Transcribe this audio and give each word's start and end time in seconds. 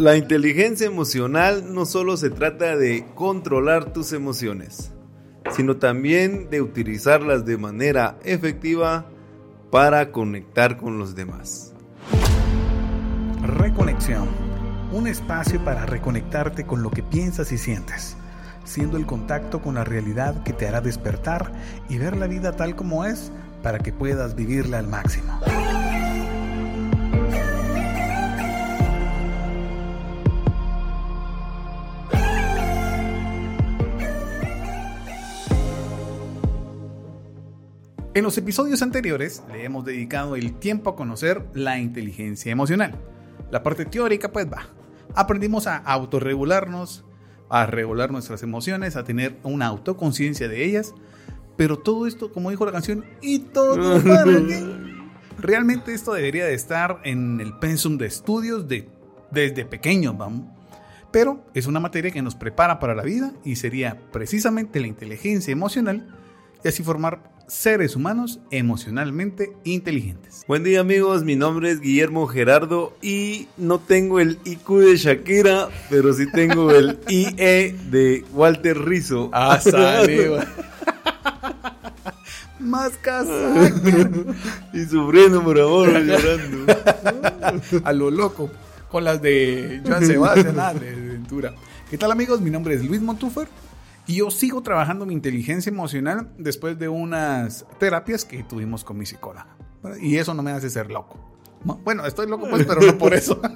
La 0.00 0.16
inteligencia 0.16 0.86
emocional 0.86 1.74
no 1.74 1.84
solo 1.84 2.16
se 2.16 2.30
trata 2.30 2.74
de 2.74 3.04
controlar 3.14 3.92
tus 3.92 4.14
emociones, 4.14 4.92
sino 5.50 5.76
también 5.76 6.48
de 6.48 6.62
utilizarlas 6.62 7.44
de 7.44 7.58
manera 7.58 8.18
efectiva 8.24 9.04
para 9.70 10.10
conectar 10.10 10.78
con 10.78 10.98
los 10.98 11.14
demás. 11.14 11.74
Reconexión. 13.42 14.26
Un 14.90 15.06
espacio 15.06 15.62
para 15.62 15.84
reconectarte 15.84 16.64
con 16.64 16.82
lo 16.82 16.90
que 16.90 17.02
piensas 17.02 17.52
y 17.52 17.58
sientes, 17.58 18.16
siendo 18.64 18.96
el 18.96 19.04
contacto 19.04 19.60
con 19.60 19.74
la 19.74 19.84
realidad 19.84 20.42
que 20.44 20.54
te 20.54 20.66
hará 20.66 20.80
despertar 20.80 21.52
y 21.90 21.98
ver 21.98 22.16
la 22.16 22.26
vida 22.26 22.52
tal 22.56 22.74
como 22.74 23.04
es 23.04 23.30
para 23.62 23.80
que 23.80 23.92
puedas 23.92 24.34
vivirla 24.34 24.78
al 24.78 24.88
máximo. 24.88 25.38
En 38.12 38.24
los 38.24 38.36
episodios 38.36 38.82
anteriores 38.82 39.44
le 39.52 39.64
hemos 39.64 39.84
dedicado 39.84 40.34
el 40.34 40.54
tiempo 40.54 40.90
a 40.90 40.96
conocer 40.96 41.46
la 41.54 41.78
inteligencia 41.78 42.50
emocional. 42.50 42.98
La 43.52 43.62
parte 43.62 43.84
teórica 43.84 44.32
pues 44.32 44.48
va. 44.52 44.66
Aprendimos 45.14 45.68
a 45.68 45.76
autorregularnos, 45.76 47.04
a 47.48 47.66
regular 47.66 48.10
nuestras 48.10 48.42
emociones, 48.42 48.96
a 48.96 49.04
tener 49.04 49.38
una 49.44 49.66
autoconciencia 49.66 50.48
de 50.48 50.64
ellas, 50.64 50.92
pero 51.56 51.78
todo 51.78 52.08
esto, 52.08 52.32
como 52.32 52.50
dijo 52.50 52.66
la 52.66 52.72
canción, 52.72 53.04
y 53.22 53.38
todo 53.38 54.02
para 54.02 54.24
qué? 54.24 54.60
Realmente 55.38 55.94
esto 55.94 56.12
debería 56.12 56.46
de 56.46 56.54
estar 56.54 57.00
en 57.04 57.40
el 57.40 57.58
pensum 57.58 57.96
de 57.96 58.06
estudios 58.06 58.66
de, 58.66 58.88
desde 59.30 59.64
pequeños, 59.64 60.18
vamos. 60.18 60.48
Pero 61.12 61.44
es 61.54 61.66
una 61.66 61.78
materia 61.78 62.10
que 62.10 62.22
nos 62.22 62.34
prepara 62.34 62.80
para 62.80 62.96
la 62.96 63.04
vida 63.04 63.32
y 63.44 63.54
sería 63.54 64.00
precisamente 64.10 64.80
la 64.80 64.88
inteligencia 64.88 65.52
emocional 65.52 66.12
y 66.64 66.68
así 66.68 66.82
formar 66.82 67.39
seres 67.50 67.96
humanos 67.96 68.38
emocionalmente 68.50 69.52
inteligentes. 69.64 70.44
Buen 70.46 70.62
día 70.62 70.80
amigos, 70.80 71.24
mi 71.24 71.34
nombre 71.34 71.70
es 71.70 71.80
Guillermo 71.80 72.26
Gerardo 72.28 72.96
y 73.02 73.48
no 73.56 73.80
tengo 73.80 74.20
el 74.20 74.38
IQ 74.44 74.68
de 74.78 74.96
Shakira, 74.96 75.68
pero 75.90 76.12
sí 76.12 76.30
tengo 76.30 76.70
el 76.70 76.98
IE 77.08 77.74
de 77.90 78.24
Walter 78.32 78.78
Rizzo. 78.78 79.30
Ah, 79.32 79.58
saliva. 79.60 80.46
Más 82.60 82.90
casa. 82.98 83.32
y 84.72 84.84
sufriendo 84.84 85.42
por 85.42 85.58
amor, 85.60 85.88
llorando. 86.04 86.72
A 87.82 87.92
lo 87.92 88.10
loco, 88.10 88.50
con 88.88 89.02
las 89.02 89.20
de 89.20 89.82
Joan 89.84 90.06
Sebastián, 90.06 90.60
ah, 90.60 90.72
de 90.72 90.94
Ventura. 90.94 91.54
¿Qué 91.90 91.98
tal 91.98 92.12
amigos? 92.12 92.40
Mi 92.40 92.50
nombre 92.50 92.74
es 92.74 92.84
Luis 92.84 93.00
Montúfer 93.00 93.48
y 94.10 94.16
yo 94.16 94.30
sigo 94.32 94.60
trabajando 94.60 95.06
mi 95.06 95.14
inteligencia 95.14 95.70
emocional 95.70 96.32
después 96.36 96.76
de 96.80 96.88
unas 96.88 97.64
terapias 97.78 98.24
que 98.24 98.42
tuvimos 98.42 98.82
con 98.82 98.98
mi 98.98 99.06
psicóloga. 99.06 99.46
Y 100.00 100.16
eso 100.16 100.34
no 100.34 100.42
me 100.42 100.50
hace 100.50 100.68
ser 100.68 100.90
loco. 100.90 101.16
Bueno, 101.84 102.04
estoy 102.04 102.26
loco 102.26 102.48
pues, 102.50 102.66
pero 102.66 102.80
no 102.80 102.98
por 102.98 103.14
eso. 103.14 103.40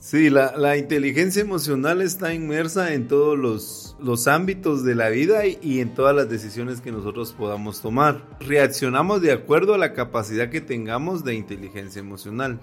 Sí, 0.00 0.30
la, 0.30 0.76
inteligencia 0.76 1.42
emocional 1.42 2.00
está 2.00 2.32
inmersa 2.32 2.94
en 2.94 3.08
todos 3.08 3.36
los, 3.36 3.96
los 4.00 4.28
ámbitos 4.28 4.84
de 4.84 4.94
la 4.94 5.08
vida 5.08 5.44
y, 5.44 5.80
en 5.80 5.92
todas 5.92 6.14
las 6.14 6.30
decisiones 6.30 6.80
que 6.80 6.92
nosotros 6.92 7.32
podamos 7.32 7.82
tomar. 7.82 8.24
Reaccionamos 8.38 9.20
de 9.20 9.32
acuerdo 9.32 9.74
a 9.74 9.78
la 9.78 9.92
capacidad 9.92 10.50
que 10.50 10.60
tengamos 10.60 11.24
de 11.24 11.34
inteligencia 11.34 11.98
emocional. 11.98 12.60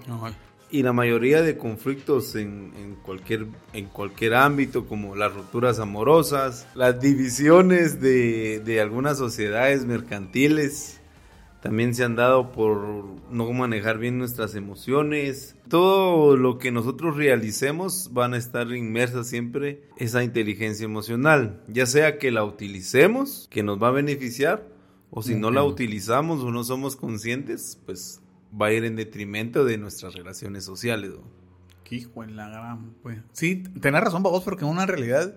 Y 0.70 0.82
la 0.82 0.92
mayoría 0.92 1.42
de 1.42 1.56
conflictos 1.56 2.34
en, 2.34 2.96
cualquier, 3.02 3.46
en 3.72 3.86
cualquier 3.86 4.34
ámbito, 4.34 4.86
como 4.86 5.14
las 5.14 5.32
rupturas 5.32 5.78
amorosas, 5.78 6.66
las 6.74 7.00
divisiones 7.00 8.00
de, 8.00 8.60
de 8.64 8.80
algunas 8.80 9.16
sociedades 9.16 9.84
mercantiles, 9.84 11.00
también 11.66 11.94
se 11.94 12.04
han 12.04 12.14
dado 12.14 12.52
por 12.52 13.04
no 13.30 13.52
manejar 13.52 13.98
bien 13.98 14.18
nuestras 14.18 14.54
emociones. 14.54 15.56
Todo 15.68 16.36
lo 16.36 16.58
que 16.58 16.70
nosotros 16.70 17.16
realicemos 17.16 18.10
van 18.12 18.34
a 18.34 18.36
estar 18.36 18.70
inmersas 18.70 19.26
siempre 19.26 19.82
esa 19.96 20.22
inteligencia 20.22 20.84
emocional, 20.84 21.62
ya 21.66 21.86
sea 21.86 22.18
que 22.18 22.30
la 22.30 22.44
utilicemos, 22.44 23.48
que 23.50 23.64
nos 23.64 23.82
va 23.82 23.88
a 23.88 23.92
beneficiar, 23.92 24.68
o 25.10 25.22
si 25.22 25.34
no 25.34 25.50
la 25.50 25.64
utilizamos 25.64 26.42
o 26.42 26.50
no 26.50 26.62
somos 26.62 26.94
conscientes, 26.94 27.80
pues 27.84 28.20
va 28.60 28.66
a 28.66 28.72
ir 28.72 28.84
en 28.84 28.96
detrimento 28.96 29.64
de 29.64 29.78
nuestras 29.78 30.14
relaciones 30.14 30.64
sociales. 30.64 31.12
Qué 31.84 31.96
hijo 31.96 32.24
en 32.24 32.36
la 32.36 32.48
gran, 32.48 32.94
pues. 33.02 33.18
Sí, 33.32 33.62
tenés 33.80 34.00
razón, 34.00 34.22
vos, 34.22 34.42
porque 34.42 34.64
una 34.64 34.86
realidad 34.86 35.34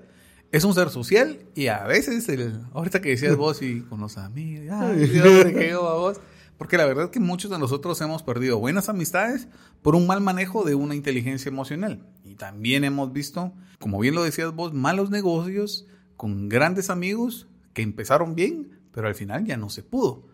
es 0.52 0.64
un 0.64 0.74
ser 0.74 0.90
social 0.90 1.40
y 1.54 1.68
a 1.68 1.86
veces, 1.86 2.28
el, 2.30 2.62
ahorita 2.74 3.02
que 3.02 3.10
decías 3.10 3.36
vos 3.36 3.62
y 3.62 3.82
con 3.82 4.00
los 4.00 4.18
amigos, 4.18 4.68
ay, 4.72 5.08
Dios, 5.08 5.46
qué 5.46 5.76
vos. 5.76 6.20
Porque 6.58 6.76
la 6.76 6.86
verdad 6.86 7.06
es 7.06 7.12
que 7.12 7.22
muchos 7.22 7.52
de 7.52 7.58
nosotros 7.58 8.02
hemos 8.02 8.22
perdido 8.24 8.60
buenas 8.60 8.90
amistades 8.90 9.48
por 9.82 9.96
un 9.96 10.08
mal 10.08 10.20
manejo 10.20 10.66
de 10.66 10.76
una 10.76 10.96
inteligencia 10.96 11.48
emocional. 11.48 12.06
Y 12.26 12.36
también 12.36 12.84
hemos 12.84 13.14
visto, 13.14 13.54
como 13.80 14.00
bien 14.00 14.16
lo 14.16 14.24
decías 14.24 14.54
vos, 14.54 14.74
malos 14.74 15.10
negocios 15.10 15.88
con 16.18 16.50
grandes 16.50 16.90
amigos 16.90 17.48
que 17.74 17.82
empezaron 17.82 18.36
bien, 18.36 18.82
pero 18.92 19.08
al 19.08 19.16
final 19.16 19.46
ya 19.46 19.56
no 19.56 19.70
se 19.70 19.84
pudo 19.84 20.29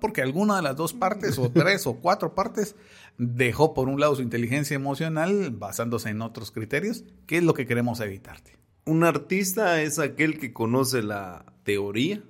porque 0.00 0.22
alguna 0.22 0.56
de 0.56 0.62
las 0.62 0.76
dos 0.76 0.92
partes, 0.92 1.38
o 1.38 1.50
tres 1.50 1.86
o 1.86 1.94
cuatro 1.94 2.34
partes, 2.34 2.76
dejó 3.18 3.74
por 3.74 3.88
un 3.88 4.00
lado 4.00 4.16
su 4.16 4.22
inteligencia 4.22 4.74
emocional 4.74 5.50
basándose 5.50 6.10
en 6.10 6.22
otros 6.22 6.50
criterios, 6.50 7.04
que 7.26 7.38
es 7.38 7.42
lo 7.42 7.54
que 7.54 7.66
queremos 7.66 8.00
evitarte. 8.00 8.58
Un 8.84 9.04
artista 9.04 9.82
es 9.82 9.98
aquel 9.98 10.38
que 10.38 10.52
conoce 10.52 11.02
la 11.02 11.44
teoría, 11.64 12.22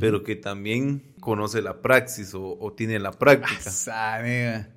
pero 0.00 0.22
que 0.22 0.36
también 0.36 1.14
conoce 1.20 1.62
la 1.62 1.80
praxis 1.80 2.32
o, 2.34 2.72
tiene 2.76 2.98
la 2.98 3.12
práctica. 3.12 3.70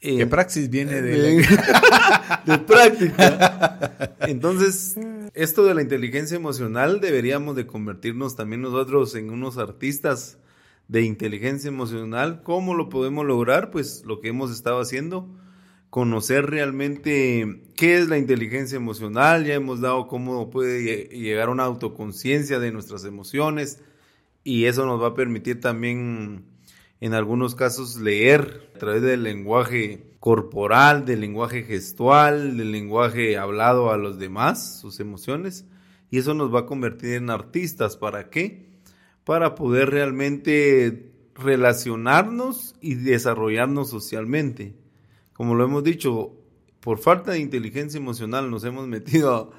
Ah, 0.00 0.16
¿Qué 0.16 0.26
praxis 0.28 0.70
viene 0.70 1.02
de, 1.02 1.44
de 2.46 2.58
práctica. 2.58 4.14
Entonces, 4.20 4.96
esto 5.34 5.64
de 5.64 5.74
la 5.74 5.82
inteligencia 5.82 6.36
emocional 6.36 7.00
deberíamos 7.00 7.56
de 7.56 7.66
convertirnos 7.66 8.36
también 8.36 8.62
nosotros 8.62 9.14
en 9.16 9.30
unos 9.30 9.58
artistas 9.58 10.38
de 10.88 11.02
inteligencia 11.02 11.68
emocional. 11.68 12.42
¿Cómo 12.42 12.74
lo 12.74 12.88
podemos 12.88 13.24
lograr? 13.24 13.70
Pues 13.70 14.02
lo 14.06 14.20
que 14.20 14.28
hemos 14.28 14.50
estado 14.50 14.80
haciendo, 14.80 15.28
conocer 15.90 16.46
realmente 16.46 17.62
qué 17.76 17.98
es 17.98 18.08
la 18.08 18.18
inteligencia 18.18 18.76
emocional, 18.76 19.44
ya 19.44 19.54
hemos 19.54 19.80
dado 19.80 20.08
cómo 20.08 20.50
puede 20.50 21.08
llegar 21.08 21.48
a 21.48 21.52
una 21.52 21.64
autoconciencia 21.64 22.58
de 22.58 22.72
nuestras 22.72 23.04
emociones 23.04 23.82
y 24.44 24.64
eso 24.64 24.86
nos 24.86 25.00
va 25.00 25.08
a 25.08 25.14
permitir 25.14 25.60
también 25.60 26.44
en 27.00 27.14
algunos 27.14 27.54
casos 27.54 27.96
leer 27.98 28.70
a 28.74 28.78
través 28.78 29.02
del 29.02 29.22
lenguaje 29.22 30.08
corporal, 30.20 31.04
del 31.04 31.20
lenguaje 31.20 31.62
gestual, 31.62 32.56
del 32.56 32.72
lenguaje 32.72 33.36
hablado 33.36 33.92
a 33.92 33.96
los 33.98 34.18
demás, 34.18 34.80
sus 34.80 35.00
emociones, 35.00 35.66
y 36.10 36.18
eso 36.18 36.34
nos 36.34 36.52
va 36.52 36.60
a 36.60 36.66
convertir 36.66 37.14
en 37.14 37.30
artistas. 37.30 37.96
¿Para 37.96 38.30
qué? 38.30 38.67
Para 39.28 39.54
poder 39.54 39.90
realmente 39.90 41.12
relacionarnos 41.34 42.74
y 42.80 42.94
desarrollarnos 42.94 43.90
socialmente. 43.90 44.74
Como 45.34 45.54
lo 45.54 45.66
hemos 45.66 45.84
dicho, 45.84 46.32
por 46.80 46.96
falta 46.96 47.32
de 47.32 47.40
inteligencia 47.40 47.98
emocional 47.98 48.50
nos 48.50 48.64
hemos 48.64 48.86
metido 48.86 49.52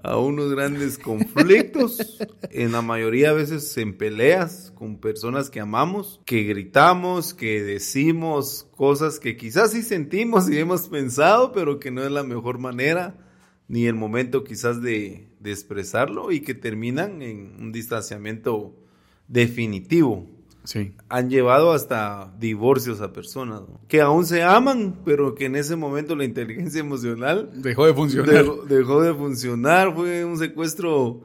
a, 0.00 0.16
unos 0.16 0.52
grandes 0.52 0.96
conflictos, 1.02 2.20
en 2.52 2.70
la 2.70 2.82
mayoría 2.82 3.30
de 3.30 3.38
veces 3.38 3.76
en 3.78 3.98
peleas 3.98 4.72
con 4.76 5.00
personas 5.00 5.50
que 5.50 5.58
amamos, 5.58 6.20
que 6.24 6.44
gritamos, 6.44 7.34
que 7.34 7.64
decimos 7.64 8.68
cosas 8.76 9.18
que 9.18 9.36
quizás 9.36 9.72
sí 9.72 9.82
sentimos 9.82 10.48
y 10.48 10.56
hemos 10.56 10.88
pensado, 10.88 11.50
pero 11.50 11.80
que 11.80 11.90
no 11.90 12.04
es 12.04 12.12
la 12.12 12.22
mejor 12.22 12.60
manera 12.60 13.18
ni 13.66 13.86
el 13.86 13.96
momento 13.96 14.44
quizás 14.44 14.80
de, 14.82 15.32
de 15.40 15.50
expresarlo 15.50 16.30
y 16.30 16.42
que 16.42 16.54
terminan 16.54 17.22
en 17.22 17.56
un 17.58 17.72
distanciamiento 17.72 18.85
definitivo. 19.28 20.26
Sí. 20.64 20.92
Han 21.08 21.30
llevado 21.30 21.72
hasta 21.72 22.34
divorcios 22.40 23.00
a 23.00 23.12
personas 23.12 23.62
que 23.86 24.00
aún 24.00 24.26
se 24.26 24.42
aman, 24.42 25.00
pero 25.04 25.36
que 25.36 25.44
en 25.44 25.54
ese 25.54 25.76
momento 25.76 26.16
la 26.16 26.24
inteligencia 26.24 26.80
emocional 26.80 27.50
dejó 27.54 27.86
de 27.86 27.94
funcionar. 27.94 28.44
Dejó, 28.66 29.00
de 29.00 29.14
funcionar, 29.14 29.94
fue 29.94 30.24
un 30.24 30.36
secuestro 30.38 31.20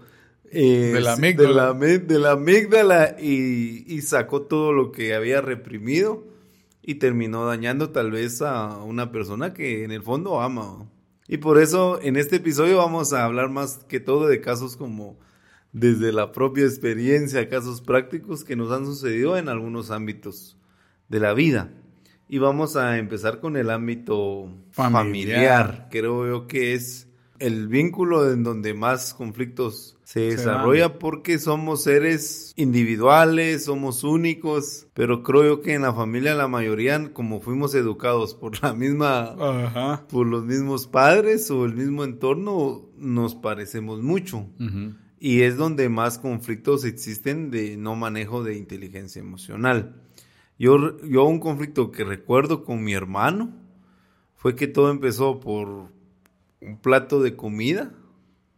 eh, 0.51 0.91
de 0.93 1.01
la 1.01 1.13
amígdala, 1.13 1.73
de 1.73 2.19
la, 2.19 2.31
amígdala 2.31 3.15
y, 3.19 3.83
y, 3.87 4.01
sacó 4.01 4.43
todo 4.43 4.73
lo 4.73 4.91
que 4.91 5.15
había 5.15 5.41
reprimido 5.41 6.23
y 6.83 6.95
terminó 6.95 7.45
dañando 7.45 7.89
tal 7.89 8.11
vez 8.11 8.43
a 8.43 8.83
una 8.83 9.11
persona 9.11 9.53
que 9.53 9.83
en 9.83 9.91
el 9.91 10.03
fondo 10.03 10.39
ama. 10.41 10.87
Y 11.27 11.37
por 11.37 11.59
eso 11.59 11.99
en 12.01 12.17
este 12.17 12.35
episodio 12.35 12.77
vamos 12.77 13.13
a 13.13 13.23
hablar 13.23 13.49
más 13.49 13.79
que 13.87 13.99
todo 13.99 14.27
de 14.27 14.41
casos 14.41 14.75
como 14.75 15.17
desde 15.73 16.11
la 16.11 16.31
propia 16.31 16.65
experiencia, 16.65 17.47
casos 17.49 17.81
prácticos 17.81 18.43
que 18.43 18.55
nos 18.55 18.71
han 18.71 18.85
sucedido 18.85 19.37
en 19.37 19.49
algunos 19.49 19.91
ámbitos 19.91 20.57
de 21.07 21.19
la 21.19 21.33
vida. 21.33 21.71
Y 22.27 22.37
vamos 22.37 22.75
a 22.77 22.97
empezar 22.97 23.39
con 23.39 23.57
el 23.57 23.69
ámbito 23.69 24.49
Familiar. 24.71 25.05
familiar. 25.05 25.87
Creo 25.91 26.25
yo 26.27 26.47
que 26.47 26.73
es 26.73 27.07
el 27.39 27.67
vínculo 27.67 28.31
en 28.31 28.43
donde 28.43 28.73
más 28.73 29.13
conflictos 29.13 29.97
se 30.03 30.19
desarrolla 30.21 30.99
porque 30.99 31.39
somos 31.39 31.83
seres 31.83 32.53
individuales, 32.55 33.65
somos 33.65 34.03
únicos, 34.03 34.87
pero 34.93 35.23
creo 35.23 35.43
yo 35.43 35.61
que 35.61 35.73
en 35.73 35.81
la 35.81 35.93
familia 35.93 36.35
la 36.35 36.47
mayoría, 36.47 37.11
como 37.13 37.41
fuimos 37.41 37.73
educados 37.73 38.35
por 38.35 38.61
la 38.61 38.73
misma 38.73 39.35
Ajá. 39.39 40.05
por 40.07 40.27
los 40.27 40.43
mismos 40.45 40.85
padres 40.87 41.49
o 41.49 41.65
el 41.65 41.73
mismo 41.73 42.03
entorno, 42.03 42.89
nos 42.97 43.35
parecemos 43.35 44.01
mucho. 44.01 44.45
Ujú. 44.59 44.93
Y 45.23 45.43
es 45.43 45.55
donde 45.55 45.87
más 45.87 46.17
conflictos 46.17 46.83
existen 46.83 47.51
de 47.51 47.77
no 47.77 47.95
manejo 47.95 48.43
de 48.43 48.57
inteligencia 48.57 49.19
emocional. 49.19 50.01
Yo, 50.57 50.99
yo 51.03 51.25
un 51.25 51.39
conflicto 51.39 51.91
que 51.91 52.03
recuerdo 52.03 52.65
con 52.65 52.83
mi 52.83 52.93
hermano 52.93 53.53
fue 54.35 54.55
que 54.55 54.65
todo 54.65 54.89
empezó 54.89 55.39
por 55.39 55.91
un 56.59 56.77
plato 56.81 57.21
de 57.21 57.35
comida 57.35 57.91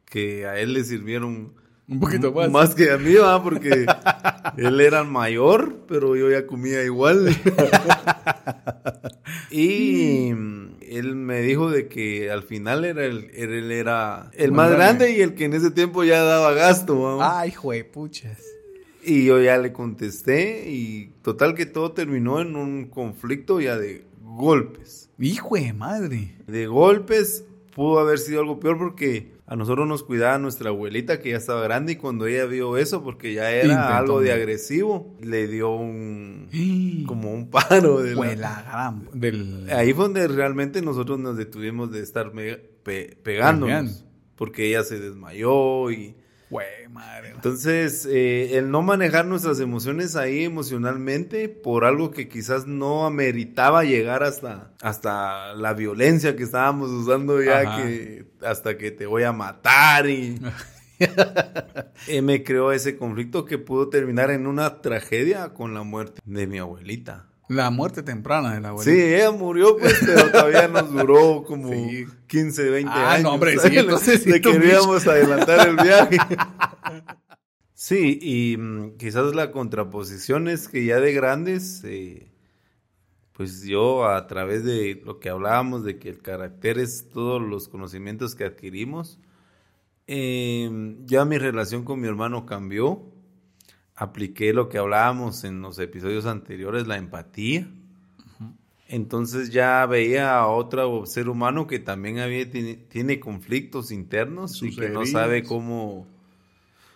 que 0.06 0.46
a 0.46 0.58
él 0.58 0.72
le 0.72 0.86
sirvieron 0.86 1.52
Un 1.90 2.00
poquito 2.00 2.32
más. 2.32 2.50
más 2.50 2.76
que 2.76 2.92
a 2.92 2.98
mí, 2.98 3.16
¿va? 3.16 3.44
porque 3.44 3.86
él 4.58 4.80
era 4.80 5.04
mayor, 5.04 5.84
pero 5.86 6.16
yo 6.16 6.32
ya 6.32 6.48
comía 6.48 6.82
igual. 6.86 7.28
y 9.52 10.32
él 10.92 11.16
me 11.16 11.42
dijo 11.42 11.70
de 11.70 11.88
que 11.88 12.32
al 12.32 12.44
final 12.44 12.86
era 12.86 13.06
el, 13.06 13.30
él 13.34 13.72
era 13.72 14.32
el 14.34 14.52
más 14.52 14.70
Más 14.70 14.78
grande 14.78 15.06
grande. 15.06 15.18
y 15.20 15.22
el 15.22 15.34
que 15.36 15.46
en 15.46 15.54
ese 15.54 15.72
tiempo 15.72 16.04
ya 16.04 16.24
daba 16.24 16.54
gasto. 16.54 17.00
¿va? 17.18 17.40
Ay, 17.42 17.52
juepuchas. 17.52 18.42
Y 19.04 19.26
yo 19.26 19.42
ya 19.42 19.58
le 19.58 19.74
contesté 19.74 20.70
y 20.70 21.12
total 21.24 21.56
que 21.56 21.66
todo 21.66 21.92
terminó 21.92 22.40
en 22.40 22.56
un 22.56 22.86
conflicto 22.86 23.60
ya 23.60 23.78
de 23.78 24.06
golpes. 24.22 25.10
Hijo 25.20 25.56
de 25.56 25.74
madre. 25.74 26.36
De 26.48 26.68
golpes 26.68 27.44
pudo 27.76 28.00
haber 28.00 28.18
sido 28.20 28.40
algo 28.42 28.60
peor 28.60 28.78
porque 28.78 29.33
a 29.46 29.56
nosotros 29.58 29.88
nos 29.88 30.04
cuidaba 30.04 30.38
nuestra 30.38 30.70
abuelita 30.70 31.20
que 31.20 31.32
ya 31.32 31.38
estaba 31.38 31.62
grande 31.64 31.94
y 31.94 31.96
cuando 31.98 32.26
ella 32.28 32.46
vio 32.46 32.78
eso 32.78 33.04
porque 33.04 33.34
ya 33.34 33.52
era 33.52 33.66
Intentó, 33.66 33.94
algo 33.94 34.22
de 34.22 34.32
agresivo, 34.32 35.16
le 35.22 35.48
dio 35.48 35.72
un 35.76 36.48
Como 37.08 37.34
un 37.34 37.50
paro 37.50 38.00
de 38.02 38.16
la- 38.16 38.36
la 38.36 38.62
gran. 38.64 39.10
Del... 39.14 39.70
Ahí 39.72 39.94
fue 39.94 40.06
donde 40.06 40.28
realmente 40.30 40.82
nosotros 40.82 41.20
nos 41.20 41.36
detuvimos 41.38 41.92
de 41.92 42.02
estar 42.02 42.32
pe- 42.32 43.18
pegándonos 43.22 43.68
Pegando. 43.92 43.92
porque 44.36 44.68
ella 44.70 44.84
se 44.84 45.00
desmayó 45.00 45.92
y 45.92 46.16
Güey, 46.54 46.88
madre. 46.90 47.30
entonces, 47.32 48.06
eh, 48.10 48.58
el 48.58 48.70
no 48.70 48.82
manejar 48.84 49.26
nuestras 49.26 49.60
emociones 49.60 50.16
ahí 50.16 50.44
emocionalmente 50.44 51.50
por 51.50 51.84
algo 51.84 52.12
que 52.12 52.28
quizás 52.30 52.68
no 52.68 53.06
ameritaba 53.06 53.84
llegar 53.84 54.24
hasta, 54.24 54.72
hasta 54.82 55.54
la 55.56 55.74
violencia 55.74 56.36
que 56.36 56.44
estábamos 56.44 56.90
usando 56.92 57.42
ya, 57.42 57.62
Ajá. 57.62 57.82
que 57.84 58.26
hasta 58.46 58.78
que 58.78 58.92
te 58.92 59.06
voy 59.08 59.24
a 59.24 59.32
matar 59.32 60.08
y 60.08 60.40
eh, 62.08 62.22
me 62.22 62.44
creó 62.44 62.72
ese 62.72 62.98
conflicto 62.98 63.46
que 63.46 63.58
pudo 63.58 63.90
terminar 63.90 64.30
en 64.32 64.48
una 64.48 64.82
tragedia 64.82 65.50
con 65.50 65.74
la 65.74 65.84
muerte 65.84 66.22
de 66.26 66.48
mi 66.48 66.60
abuelita. 66.60 67.26
La 67.54 67.70
muerte 67.70 68.04
temprana 68.04 68.54
de 68.56 68.62
la 68.62 68.70
abuelita. 68.70 68.96
Sí, 68.96 69.02
ella 69.14 69.32
murió, 69.32 69.78
pues, 69.78 70.00
pero 70.06 70.32
todavía 70.32 70.68
nos 70.68 70.92
duró 70.92 71.44
como 71.44 71.70
Sí. 71.74 72.06
15, 72.28 72.70
20 72.70 72.92
Ah, 72.94 73.12
años. 73.14 73.24
no, 73.24 73.34
hombre, 73.34 73.58
sí, 73.60 73.78
entonces 73.78 74.26
Le 74.28 74.42
queríamos 74.42 75.06
adelantar 75.08 75.68
el 75.70 75.76
viaje. 75.78 76.18
Sí, 77.76 78.18
y 78.22 78.56
mm, 78.58 78.98
quizás 78.98 79.36
la 79.36 79.52
contraposición 79.52 80.48
es 80.48 80.70
que 80.70 80.86
ya 80.86 81.02
de 81.02 81.12
grandes, 81.12 81.82
eh, 81.84 82.32
pues 83.34 83.64
yo 83.64 84.08
a 84.08 84.26
través 84.28 84.64
de 84.64 85.02
lo 85.04 85.20
que 85.20 85.30
hablábamos, 85.30 85.84
de 85.84 86.00
que 86.00 86.08
el 86.10 86.22
carácter 86.22 86.78
es 86.80 87.10
todos 87.10 87.42
los 87.42 87.68
conocimientos 87.68 88.36
que 88.36 88.46
adquirimos, 88.46 89.20
eh, 90.08 90.96
ya 91.06 91.26
mi 91.26 91.38
relación 91.38 91.84
con 91.84 92.00
mi 92.00 92.08
hermano 92.08 92.46
cambió. 92.46 93.02
Apliqué 94.04 94.52
lo 94.52 94.68
que 94.68 94.78
hablábamos 94.80 95.46
en 95.46 95.62
los 95.62 95.80
episodios 95.80 96.26
anteriores, 96.26 96.88
la 96.88 96.98
empatía. 96.98 97.70
Entonces 98.90 99.50
ya 99.50 99.86
veía 99.86 100.38
a 100.38 100.48
otro 100.48 101.06
ser 101.06 101.30
humano 101.30 101.68
que 101.68 101.80
también 101.80 102.20
había, 102.20 102.50
tiene, 102.52 102.76
tiene 102.76 103.22
conflictos 103.22 103.92
internos 103.92 104.62
y 104.62 104.76
que 104.76 104.90
no 104.90 105.06
sabe 105.06 105.44
cómo, 105.44 106.06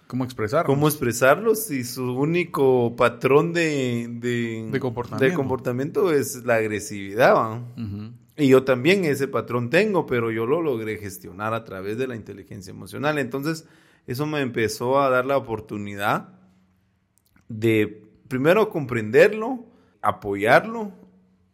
¿Cómo 0.07 0.25
expresar? 0.25 0.65
cómo 0.65 0.89
expresarlos 0.89 1.71
y 1.71 1.85
su 1.85 2.11
único 2.13 2.93
patrón 2.97 3.53
de, 3.53 4.07
de, 4.09 4.69
De 4.69 4.79
comportamiento. 4.81 5.25
de 5.25 5.33
comportamiento 5.33 6.11
es 6.11 6.43
la 6.43 6.55
agresividad. 6.55 7.61
Y 8.35 8.49
yo 8.49 8.63
también 8.63 9.05
ese 9.05 9.29
patrón 9.29 9.69
tengo, 9.69 10.05
pero 10.05 10.29
yo 10.29 10.45
lo 10.45 10.61
logré 10.61 10.97
gestionar 10.97 11.53
a 11.53 11.63
través 11.63 11.97
de 11.97 12.07
la 12.07 12.17
inteligencia 12.17 12.71
emocional. 12.71 13.17
Entonces, 13.17 13.65
eso 14.07 14.25
me 14.25 14.41
empezó 14.41 14.99
a 14.99 15.09
dar 15.09 15.25
la 15.25 15.37
oportunidad 15.37 16.36
de 17.49 18.03
primero 18.27 18.69
comprenderlo, 18.69 19.65
apoyarlo 20.01 20.91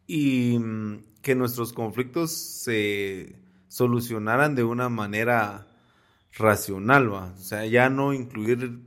y 0.08 0.58
mm, 0.60 1.04
que 1.22 1.36
nuestros 1.36 1.74
conflictos 1.74 2.32
se 2.32 3.36
solucionaran 3.68 4.56
de 4.56 4.64
una 4.64 4.90
manera 4.90 5.68
racional, 6.34 7.12
¿va? 7.12 7.34
O 7.34 7.38
sea, 7.42 7.66
ya 7.66 7.90
no 7.90 8.14
incluir 8.14 8.80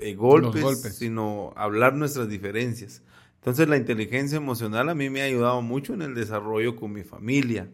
eh, 0.00 0.14
golpes, 0.14 0.62
golpes. 0.62 0.96
sino 0.96 1.52
hablar 1.56 1.94
nuestras 1.94 2.28
diferencias. 2.28 3.02
Entonces 3.36 3.68
la 3.68 3.76
inteligencia 3.76 4.36
emocional 4.36 4.88
a 4.88 4.94
mí 4.94 5.08
me 5.10 5.22
ha 5.22 5.24
ayudado 5.24 5.62
mucho 5.62 5.94
en 5.94 6.02
el 6.02 6.14
desarrollo 6.14 6.76
con 6.76 6.92
mi 6.92 7.04
familia. 7.04 7.68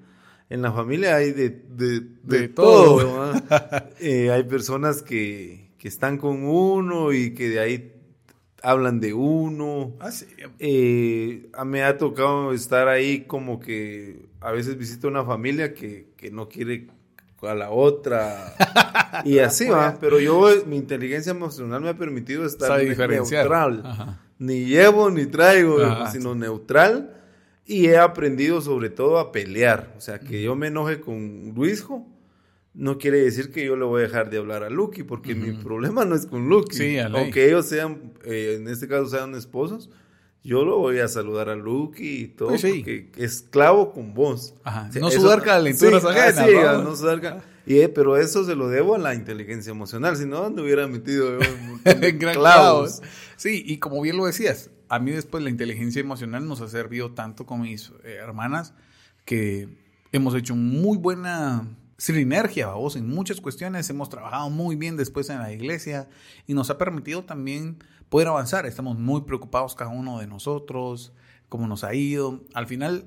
En 0.51 0.61
la 0.61 0.71
familia 0.73 1.17
hay 1.17 1.33
de, 1.33 1.49
de, 1.49 2.01
de 2.23 2.39
De 2.41 2.49
todo. 2.49 3.33
Eh, 4.01 4.31
hay 4.31 4.43
personas 4.43 5.01
que, 5.01 5.71
que 5.79 5.89
están 5.89 6.19
con 6.19 6.45
uno 6.45 7.13
y 7.13 7.35
que 7.35 7.49
de 7.49 7.61
ahí 7.61 8.02
hablan 8.63 9.01
de 9.01 9.13
uno. 9.13 9.93
Ah, 10.01 10.11
sí. 10.11 10.27
Eh, 10.59 11.49
me 11.65 11.83
ha 11.83 11.99
tocado 11.99 12.53
estar 12.53 12.89
ahí 12.89 13.23
como 13.23 13.61
que 13.61 14.27
a 14.41 14.53
veces 14.53 14.79
visito 14.79 15.09
una 15.09 15.25
familia 15.25 15.75
que, 15.75 16.09
que 16.17 16.31
no 16.31 16.49
quiere 16.49 16.89
a 17.43 17.55
la 17.55 17.71
otra. 17.71 18.55
Y 19.27 19.41
así 19.41 19.69
va, 19.69 19.99
pero 20.01 20.19
yo 20.21 20.49
mi 20.67 20.77
inteligencia 20.77 21.33
emocional 21.33 21.83
me 21.83 21.91
ha 21.91 21.97
permitido 21.97 22.47
estar 22.47 22.83
neutral, 22.83 23.83
Ajá. 23.85 24.21
ni 24.39 24.65
llevo 24.65 25.11
ni 25.11 25.27
traigo, 25.27 25.83
Ajá, 25.83 26.11
sino 26.11 26.35
neutral. 26.35 27.15
Y 27.67 27.89
he 27.89 27.99
aprendido 27.99 28.63
sobre 28.63 28.89
todo 28.89 29.19
a 29.19 29.31
pelear, 29.31 29.93
o 29.99 30.01
sea, 30.01 30.19
que 30.19 30.43
yo 30.43 30.57
me 30.57 30.69
enoje 30.69 31.01
con 31.01 31.53
Luisjo 31.55 32.07
no 32.75 32.99
quiere 32.99 33.19
decir 33.21 33.51
que 33.51 33.65
yo 33.67 33.77
le 33.77 33.85
voy 33.85 34.01
a 34.01 34.05
dejar 34.05 34.31
de 34.31 34.39
hablar 34.39 34.63
a 34.63 34.71
Lucky, 34.71 35.03
porque 35.03 35.35
mi 35.35 35.53
problema 35.53 36.05
no 36.05 36.15
es 36.15 36.27
con 36.27 36.49
Lucky. 36.49 36.77
Sí. 36.77 36.99
Aunque 36.99 37.47
ellos 37.47 37.67
sean, 37.67 38.15
eh, 38.25 38.57
en 38.59 38.69
este 38.69 38.89
caso 38.89 39.07
sean 39.09 39.35
esposos, 39.35 39.91
yo 40.43 40.65
lo 40.65 40.79
voy 40.79 40.99
a 40.99 41.07
saludar 41.09 41.49
a 41.51 41.55
Lucky 41.57 42.23
y 42.23 42.29
todo, 42.29 42.49
Pues 42.49 42.63
sí. 42.63 42.79
porque 42.79 43.11
es 43.17 43.43
clavo 43.43 43.93
con 43.93 44.15
vos. 44.15 44.55
Ajá. 44.65 44.87
O 44.89 44.93
sea, 44.93 45.03
No 45.03 45.11
sudar 45.11 45.43
calenturas 45.43 46.03
sí, 46.03 46.09
ajenas, 46.09 46.39
ah, 46.39 46.47
sí, 46.79 46.83
no 46.85 46.97
sudar 46.97 47.21
ca- 47.21 47.45
y, 47.65 47.79
eh, 47.79 47.89
pero 47.89 48.17
eso 48.17 48.45
se 48.45 48.57
lo 48.57 48.69
debo 48.69 48.97
a 48.97 48.99
la 48.99 49.15
inteligencia 49.15 49.71
emocional, 49.71 50.17
si 50.17 50.27
no, 50.27 50.41
¿dónde 50.41 50.63
hubiera 50.63 50.89
metido 50.89 51.39
Gran 51.85 52.19
clavos? 52.19 52.35
clavos. 52.35 53.03
Sí, 53.37 53.63
y 53.65 53.79
como 53.79 54.01
bien 54.03 54.17
lo 54.17 54.25
decías, 54.27 54.71
a 54.89 54.99
mí 54.99 55.13
después 55.13 55.45
la 55.45 55.51
inteligencia 55.51 56.01
emocional 56.01 56.49
nos 56.49 56.61
ha 56.61 56.69
servido 56.69 57.13
tanto 57.13 57.47
con 57.47 57.61
mis 57.61 57.93
eh, 58.03 58.17
hermanas 58.21 58.75
que 59.25 59.69
hemos 60.11 60.35
hecho 60.35 60.57
muy 60.57 60.99
buena 60.99 61.69
sinergia, 61.99 62.69
vos, 62.69 62.97
en 62.97 63.09
muchas 63.09 63.41
cuestiones. 63.41 63.89
Hemos 63.91 64.09
trabajado 64.09 64.51
muy 64.51 64.77
bien 64.77 64.97
después 64.97 65.29
en 65.31 65.39
la 65.39 65.53
iglesia 65.53 66.09
y 66.47 66.55
nos 66.55 66.71
ha 66.71 66.79
permitido 66.79 67.25
también 67.25 67.79
poder 68.09 68.29
avanzar. 68.29 68.67
Estamos 68.67 68.99
muy 68.99 69.23
preocupados 69.23 69.75
cada 69.75 69.91
uno 69.91 70.19
de 70.19 70.27
nosotros, 70.27 71.13
cómo 71.49 71.67
nos 71.67 71.85
ha 71.85 71.95
ido. 71.95 72.43
Al 72.55 72.67
final, 72.67 73.07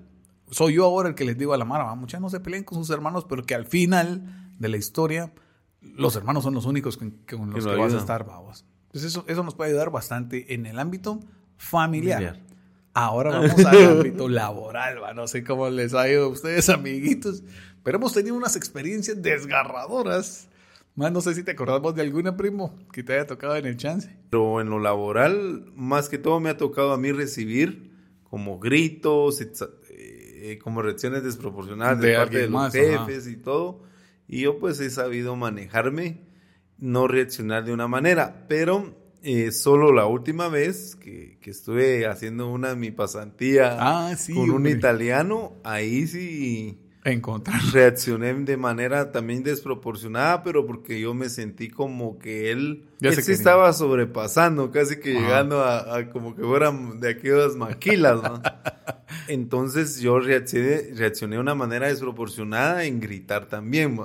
soy 0.50 0.76
yo 0.76 0.86
ahora 0.86 1.10
el 1.10 1.16
que 1.16 1.26
les 1.26 1.38
digo 1.38 1.54
a 1.54 1.58
la 1.58 1.66
Mara, 1.66 1.84
"Va, 1.86 1.96
muchas 1.96 2.22
no 2.22 2.30
se 2.30 2.40
peleen 2.40 2.64
con 2.64 2.78
sus 2.78 2.90
hermanos, 2.90 3.26
pero 3.28 3.44
que 3.44 3.56
al 3.56 3.66
final 3.66 4.52
de 4.58 4.70
la 4.70 4.78
historia, 4.78 5.34
los 5.82 6.16
hermanos 6.16 6.44
son 6.44 6.54
los 6.54 6.66
únicos 6.66 6.98
con, 6.98 7.12
con 7.30 7.52
los 7.52 7.66
Que 7.66 7.76
vas 7.76 7.94
a 7.94 7.98
estar, 7.98 8.26
vamos. 8.26 8.66
Entonces 8.88 9.12
eso, 9.12 9.26
eso 9.28 9.44
nos 9.44 9.56
puede 9.56 9.72
ayudar 9.72 9.92
bastante 9.92 10.54
en 10.54 10.66
el 10.66 10.80
ámbito 10.80 11.20
familiar. 11.58 12.24
Familiar. 12.24 12.46
Ahora 12.94 13.32
vamos 13.32 13.66
al 13.66 13.86
ámbito 14.00 14.30
laboral, 14.30 15.04
va. 15.04 15.14
No 15.14 15.28
sé 15.28 15.44
cómo 15.44 15.70
les 15.70 15.94
ha 15.94 16.08
ido 16.10 16.26
a 16.26 16.28
ustedes, 16.30 16.70
amiguitos, 16.70 17.44
pero 17.86 17.98
hemos 18.00 18.12
tenido 18.14 18.36
unas 18.36 18.58
experiencias 18.58 19.22
desgarradoras. 19.22 20.50
Más 20.96 21.12
no 21.12 21.22
sé 21.22 21.34
si 21.36 21.44
te 21.44 21.52
acordás 21.52 21.82
vos 21.82 21.94
de 21.96 22.02
alguna, 22.02 22.36
primo, 22.36 22.76
que 22.92 23.04
te 23.04 23.14
haya 23.14 23.28
tocado 23.28 23.56
en 23.56 23.66
el 23.66 23.78
chance. 23.78 24.10
Pero 24.30 24.60
en 24.60 24.70
lo 24.70 24.80
laboral, 24.80 25.72
más 25.76 26.10
que 26.10 26.18
todo 26.18 26.40
me 26.40 26.50
ha 26.50 26.58
tocado 26.58 26.92
a 26.94 26.98
mí 26.98 27.12
recibir 27.12 27.92
como 28.24 28.60
gritos, 28.60 29.42
etsa- 29.42 29.70
eh, 29.90 30.58
como 30.64 30.82
reacciones 30.82 31.24
desproporcionadas 31.24 32.00
de, 32.02 32.10
De 32.10 32.16
parte 32.18 32.38
de 32.38 32.44
los 32.44 32.52
más, 32.52 32.76
ajá. 32.76 33.06
jefes 33.06 33.28
y 33.28 33.38
todo. 33.38 33.84
Y 34.28 34.42
yo 34.42 34.58
pues 34.58 34.80
he 34.80 34.90
sabido 34.90 35.36
manejarme, 35.36 36.22
no 36.78 37.08
reaccionar 37.08 37.64
de 37.66 37.74
una 37.74 37.88
manera. 37.88 38.46
Pero 38.50 39.04
Eh, 39.28 39.52
solo 39.52 39.92
la 39.92 40.06
última 40.06 40.50
vez 40.50 40.96
que, 40.96 41.40
que 41.42 41.50
estuve 41.50 42.06
haciendo 42.06 42.48
una 42.52 42.76
mi 42.76 42.92
pasantía 42.92 43.76
Ah, 43.80 44.16
sí, 44.16 44.36
con 44.36 44.44
un 44.52 44.58
hombre. 44.58 44.72
italiano, 44.74 45.54
ahí 45.64 46.06
sí 46.06 46.78
Encontrar. 47.06 47.62
reaccioné 47.72 48.34
de 48.34 48.58
manera 48.58 49.12
también 49.12 49.44
desproporcionada, 49.44 50.44
pero 50.44 50.66
porque 50.66 51.00
yo 51.00 51.14
me 51.14 51.30
sentí 51.30 51.70
como 51.70 52.20
que 52.20 52.52
él, 52.52 52.86
Ya 53.00 53.10
él 53.10 53.16
se 53.16 53.22
sí 53.22 53.32
estaba 53.32 53.72
sobrepasando, 53.74 54.72
casi 54.72 55.00
que 55.00 55.12
Ajá. 55.16 55.22
llegando 55.26 55.62
a, 55.64 55.98
a 55.98 56.10
como 56.10 56.36
que 56.36 56.42
fueran 56.44 57.00
de 57.00 57.10
aquellas 57.12 57.56
maquilas, 57.56 58.22
¿no? 58.22 58.42
Entonces 59.28 60.00
yo 60.00 60.20
reaccioné, 60.20 60.92
reaccioné 60.96 61.36
de 61.36 61.42
una 61.42 61.56
manera 61.56 61.88
desproporcionada 61.88 62.86
en 62.86 63.00
gritar 63.00 63.48
también. 63.48 63.98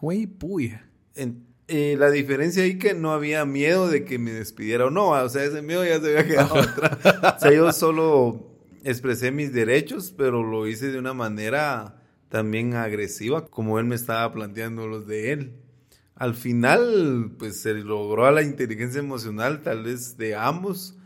Güey, 0.00 0.26
puya. 0.26 0.84
En- 1.14 1.46
eh, 1.70 1.96
la 1.98 2.10
diferencia 2.10 2.62
ahí 2.62 2.78
que 2.78 2.94
no 2.94 3.12
había 3.12 3.44
miedo 3.44 3.90
de 3.90 4.06
que 4.06 4.18
me 4.18 4.32
despidiera 4.32 4.86
o 4.86 4.90
no, 4.90 5.10
o 5.10 5.28
sea, 5.28 5.44
ese 5.44 5.60
miedo 5.60 5.84
ya 5.84 6.00
se 6.00 6.06
había 6.18 6.26
quedado 6.26 6.54
atrás. 6.60 7.36
O 7.36 7.40
sea, 7.40 7.52
yo 7.52 7.70
solo 7.72 8.56
expresé 8.84 9.32
mis 9.32 9.52
derechos, 9.52 10.14
pero 10.16 10.42
lo 10.42 10.66
hice 10.66 10.90
de 10.90 10.98
una 10.98 11.12
manera 11.12 11.97
también 12.28 12.74
agresiva, 12.74 13.46
como 13.46 13.78
él 13.78 13.86
me 13.86 13.94
estaba 13.94 14.32
planteando 14.32 14.86
los 14.86 15.06
de 15.06 15.32
él. 15.32 15.52
Al 16.14 16.34
final, 16.34 17.32
pues 17.38 17.60
se 17.60 17.74
logró 17.74 18.26
a 18.26 18.32
la 18.32 18.42
inteligencia 18.42 18.98
emocional, 18.98 19.62
tal 19.62 19.84
vez 19.84 20.16
de 20.16 20.34
ambos, 20.34 20.96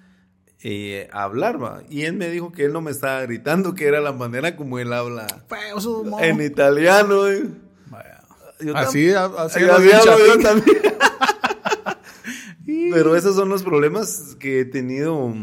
eh, 0.62 1.09
hablar, 1.12 1.62
¿va? 1.62 1.83
Y 1.91 2.02
él 2.02 2.14
me 2.14 2.31
dijo 2.31 2.52
que 2.52 2.64
él 2.64 2.73
no 2.73 2.81
me 2.81 2.93
estaba 2.93 3.21
gritando, 3.23 3.75
que 3.75 3.87
era 3.87 4.00
la 4.00 4.12
manera 4.12 4.57
como 4.57 4.79
él 4.79 4.93
habla 4.93 5.26
Feo 5.49 6.19
en 6.21 6.41
italiano. 6.41 7.29
¿eh? 7.29 7.45
Vaya. 7.91 8.23
Yo 8.61 8.76
Así, 8.76 9.11
así, 9.11 9.61
hablo 9.64 9.85
yo 9.85 10.33
así. 10.33 10.43
también. 10.43 10.79
Pero 12.93 13.17
esos 13.17 13.35
son 13.35 13.49
los 13.49 13.62
problemas 13.62 14.37
que 14.38 14.61
he 14.61 14.64
tenido. 14.64 15.35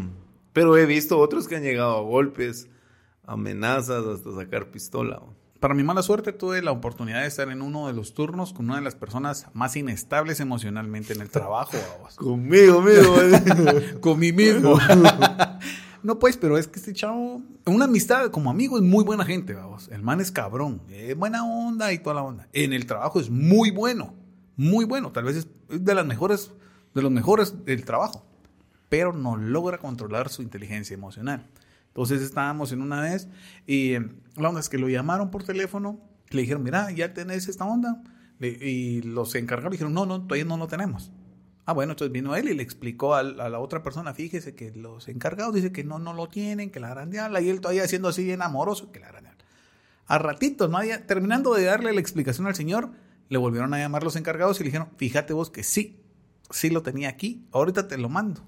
Pero 0.54 0.78
he 0.78 0.86
visto 0.86 1.20
otros 1.20 1.48
que 1.48 1.58
han 1.58 1.64
llegado 1.64 1.98
a 1.98 2.02
golpes, 2.02 2.68
amenazas, 3.26 4.06
hasta 4.06 4.34
sacar 4.34 4.72
pistola. 4.72 5.22
Para 5.60 5.74
mi 5.74 5.84
mala 5.84 6.02
suerte 6.02 6.32
tuve 6.32 6.62
la 6.62 6.72
oportunidad 6.72 7.22
de 7.22 7.28
estar 7.28 7.50
en 7.50 7.62
uno 7.62 7.88
de 7.88 7.94
los 7.94 8.14
turnos 8.14 8.54
con 8.54 8.66
una 8.66 8.78
de 8.78 8.82
las 8.82 8.96
personas 8.96 9.48
más 9.54 9.76
inestables 9.76 10.40
emocionalmente 10.40 11.14
en 11.14 11.22
el 11.22 11.30
trabajo. 11.30 11.78
Conmigo 12.16 12.82
mismo. 12.82 13.16
¿eh? 13.22 13.98
con 14.00 14.20
mí 14.20 14.32
mismo. 14.32 14.80
no, 16.04 16.18
pues, 16.18 16.38
pero 16.38 16.58
es 16.58 16.68
que 16.68 16.80
este 16.80 16.94
chavo, 16.94 17.42
una 17.66 17.86
amistad 17.86 18.32
como 18.32 18.50
amigo 18.50 18.78
es 18.78 18.84
muy 18.84 19.04
buena 19.04 19.26
gente, 19.26 19.54
vamos. 19.54 19.90
El 19.90 20.02
man 20.02 20.22
es 20.22 20.32
cabrón, 20.32 20.82
es 20.90 21.18
buena 21.18 21.46
onda 21.46 21.92
y 21.92 22.00
toda 22.00 22.16
la 22.16 22.24
onda. 22.24 22.48
En 22.54 22.72
el 22.72 22.86
trabajo 22.86 23.20
es 23.20 23.30
muy 23.30 23.72
bueno, 23.72 24.14
muy 24.56 24.86
bueno. 24.86 25.12
Tal 25.12 25.26
vez 25.26 25.36
es 25.36 25.48
es 25.70 25.86
de 25.86 25.96
las 25.96 26.06
mejores, 26.06 26.52
de 26.94 27.02
los 27.02 27.12
mejores 27.12 27.66
del 27.66 27.86
trabajo, 27.86 28.26
pero 28.90 29.14
no 29.14 29.38
logra 29.38 29.78
controlar 29.78 30.30
su 30.30 30.42
inteligencia 30.42 30.94
emocional. 30.94 31.48
Entonces 31.90 32.22
estábamos 32.22 32.72
en 32.72 32.82
una 32.82 33.02
vez 33.02 33.28
y 33.68 33.94
la 34.36 34.50
onda 34.50 34.62
es 34.62 34.70
que 34.70 34.78
lo 34.78 34.90
llamaron 34.90 35.32
por 35.32 35.44
teléfono, 35.44 36.00
le 36.30 36.42
dijeron, 36.42 36.64
mira, 36.64 36.92
ya 36.92 37.14
tenés 37.14 37.48
esta 37.48 37.66
onda. 37.66 38.02
Y 38.40 39.02
los 39.02 39.36
encargados 39.36 39.74
dijeron, 39.74 39.94
no, 39.94 40.06
no, 40.06 40.22
todavía 40.22 40.46
no 40.46 40.58
lo 40.58 40.68
tenemos. 40.68 41.12
Ah, 41.66 41.74
bueno, 41.74 41.92
entonces 41.92 42.12
vino 42.12 42.36
él 42.36 42.50
y 42.50 42.56
le 42.56 42.64
explicó 42.64 43.14
a, 43.14 43.22
la 43.22 43.60
otra 43.60 43.84
persona, 43.84 44.14
fíjese 44.14 44.56
que 44.56 44.72
los 44.72 45.08
encargados 45.08 45.54
dicen 45.54 45.72
que 45.72 45.84
no, 45.84 46.00
no 46.00 46.14
lo 46.14 46.28
tienen, 46.28 46.72
que 46.72 46.80
la 46.80 46.90
grandeala, 46.90 47.42
y 47.42 47.50
él 47.50 47.62
todavía 47.62 47.88
siendo 47.88 48.08
así 48.08 48.24
bien 48.24 48.42
amoroso, 48.42 48.92
que 48.92 49.00
la 49.00 49.10
grandeala. 49.10 49.38
A 50.08 50.18
ratito, 50.18 50.68
¿no? 50.68 50.80
Terminando 51.06 51.54
de 51.54 51.66
darle 51.66 51.94
la 51.94 52.00
explicación 52.00 52.48
al 52.48 52.56
señor, 52.56 52.90
le 53.28 53.38
volvieron 53.38 53.74
a 53.76 53.78
llamar 53.78 54.04
los 54.04 54.16
encargados 54.16 54.60
y 54.60 54.64
le 54.64 54.70
dijeron, 54.70 54.90
fíjate 54.98 55.34
vos 55.34 55.52
que 55.52 55.62
sí, 55.64 56.02
sí 56.50 56.72
lo 56.72 56.82
tenía 56.82 57.10
aquí, 57.10 57.46
ahorita 57.52 57.88
te 57.88 57.98
lo 57.98 58.10
mando. 58.10 58.42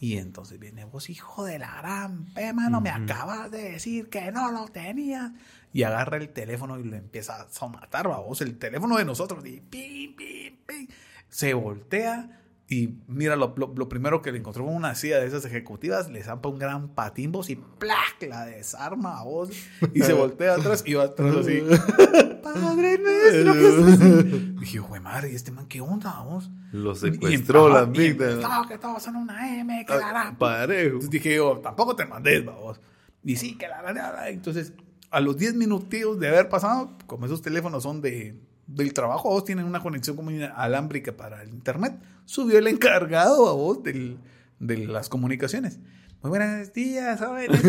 Y 0.00 0.16
entonces 0.18 0.58
viene 0.60 0.84
vos, 0.84 1.10
hijo 1.10 1.44
de 1.44 1.58
la 1.58 1.74
gran 1.78 2.26
P, 2.26 2.52
mano, 2.52 2.80
me 2.80 2.90
acabas 2.90 3.50
de 3.50 3.72
decir 3.72 4.08
que 4.08 4.30
no 4.30 4.50
lo 4.52 4.68
tenía. 4.68 5.34
Y 5.72 5.82
agarra 5.82 6.16
el 6.18 6.28
teléfono 6.28 6.78
y 6.78 6.84
lo 6.84 6.96
empieza 6.96 7.42
a 7.42 7.48
somatar, 7.50 8.06
vos, 8.08 8.40
el 8.40 8.58
teléfono 8.58 8.96
de 8.96 9.04
nosotros. 9.04 9.44
Y 9.44 9.60
pim, 9.60 10.14
pim, 10.14 10.56
pim. 10.66 10.88
Se 11.28 11.52
voltea 11.54 12.40
y 12.68 12.98
mira, 13.08 13.34
lo, 13.34 13.54
lo- 13.56 13.72
lo 13.76 13.88
primero 13.88 14.22
que 14.22 14.30
le 14.30 14.38
encontró 14.38 14.64
fue 14.64 14.72
una 14.72 14.94
silla 14.94 15.18
de 15.18 15.26
esas 15.26 15.44
ejecutivas, 15.46 16.08
le 16.10 16.22
zampa 16.22 16.48
un 16.48 16.58
gran 16.58 16.88
patín 16.90 17.32
vos 17.32 17.50
y 17.50 17.56
¡plac! 17.56 18.22
La 18.28 18.46
desarma 18.46 19.18
a 19.18 19.24
vos. 19.24 19.50
Y 19.94 20.02
se 20.02 20.12
voltea 20.12 20.54
atrás 20.54 20.84
y 20.86 20.94
va 20.94 21.04
atrás 21.04 21.34
así. 21.36 21.60
Padre 22.54 22.98
nuestro. 22.98 23.54
Dije, 24.60 24.78
güey, 24.78 25.00
madre, 25.00 25.32
¿y 25.32 25.34
este 25.34 25.50
man 25.50 25.66
qué 25.66 25.80
onda 25.80 26.20
vos? 26.22 26.50
Lo 26.72 26.94
secuestró 26.94 27.68
la 27.68 27.80
amígdala. 27.80 28.32
empezó, 28.32 28.68
que 28.68 28.78
todos 28.78 29.02
son 29.02 29.16
una 29.16 29.58
M, 29.58 29.84
que 29.86 29.94
la 29.94 30.08
gran 30.08 30.36
Parejo. 30.36 30.86
entonces 30.86 31.10
dije 31.10 31.36
yo, 31.36 31.58
tampoco 31.58 31.96
te 31.96 32.04
mandés, 32.06 32.44
vamos. 32.44 32.80
Y 33.24 33.36
sí, 33.36 33.56
que 33.56 33.68
la, 33.68 33.82
la. 33.92 34.28
Entonces, 34.28 34.72
a 35.10 35.20
los 35.20 35.36
10 35.36 35.54
minutos 35.54 36.20
de 36.20 36.28
haber 36.28 36.48
pasado, 36.48 36.96
como 37.06 37.26
esos 37.26 37.42
teléfonos 37.42 37.82
son 37.82 38.00
de, 38.00 38.38
del 38.66 38.92
trabajo, 38.92 39.30
vos 39.30 39.44
tienen 39.44 39.64
una 39.64 39.80
conexión 39.80 40.16
como 40.16 40.30
alámbrica 40.54 41.12
para 41.16 41.42
el 41.42 41.50
internet, 41.50 41.98
subió 42.24 42.58
el 42.58 42.66
encargado 42.66 43.48
a 43.48 43.52
vos 43.52 43.82
del, 43.82 44.18
de 44.60 44.86
las 44.86 45.08
comunicaciones. 45.08 45.80
Muy 46.22 46.30
buenos 46.30 46.72
días, 46.72 47.20
jóvenes. 47.20 47.62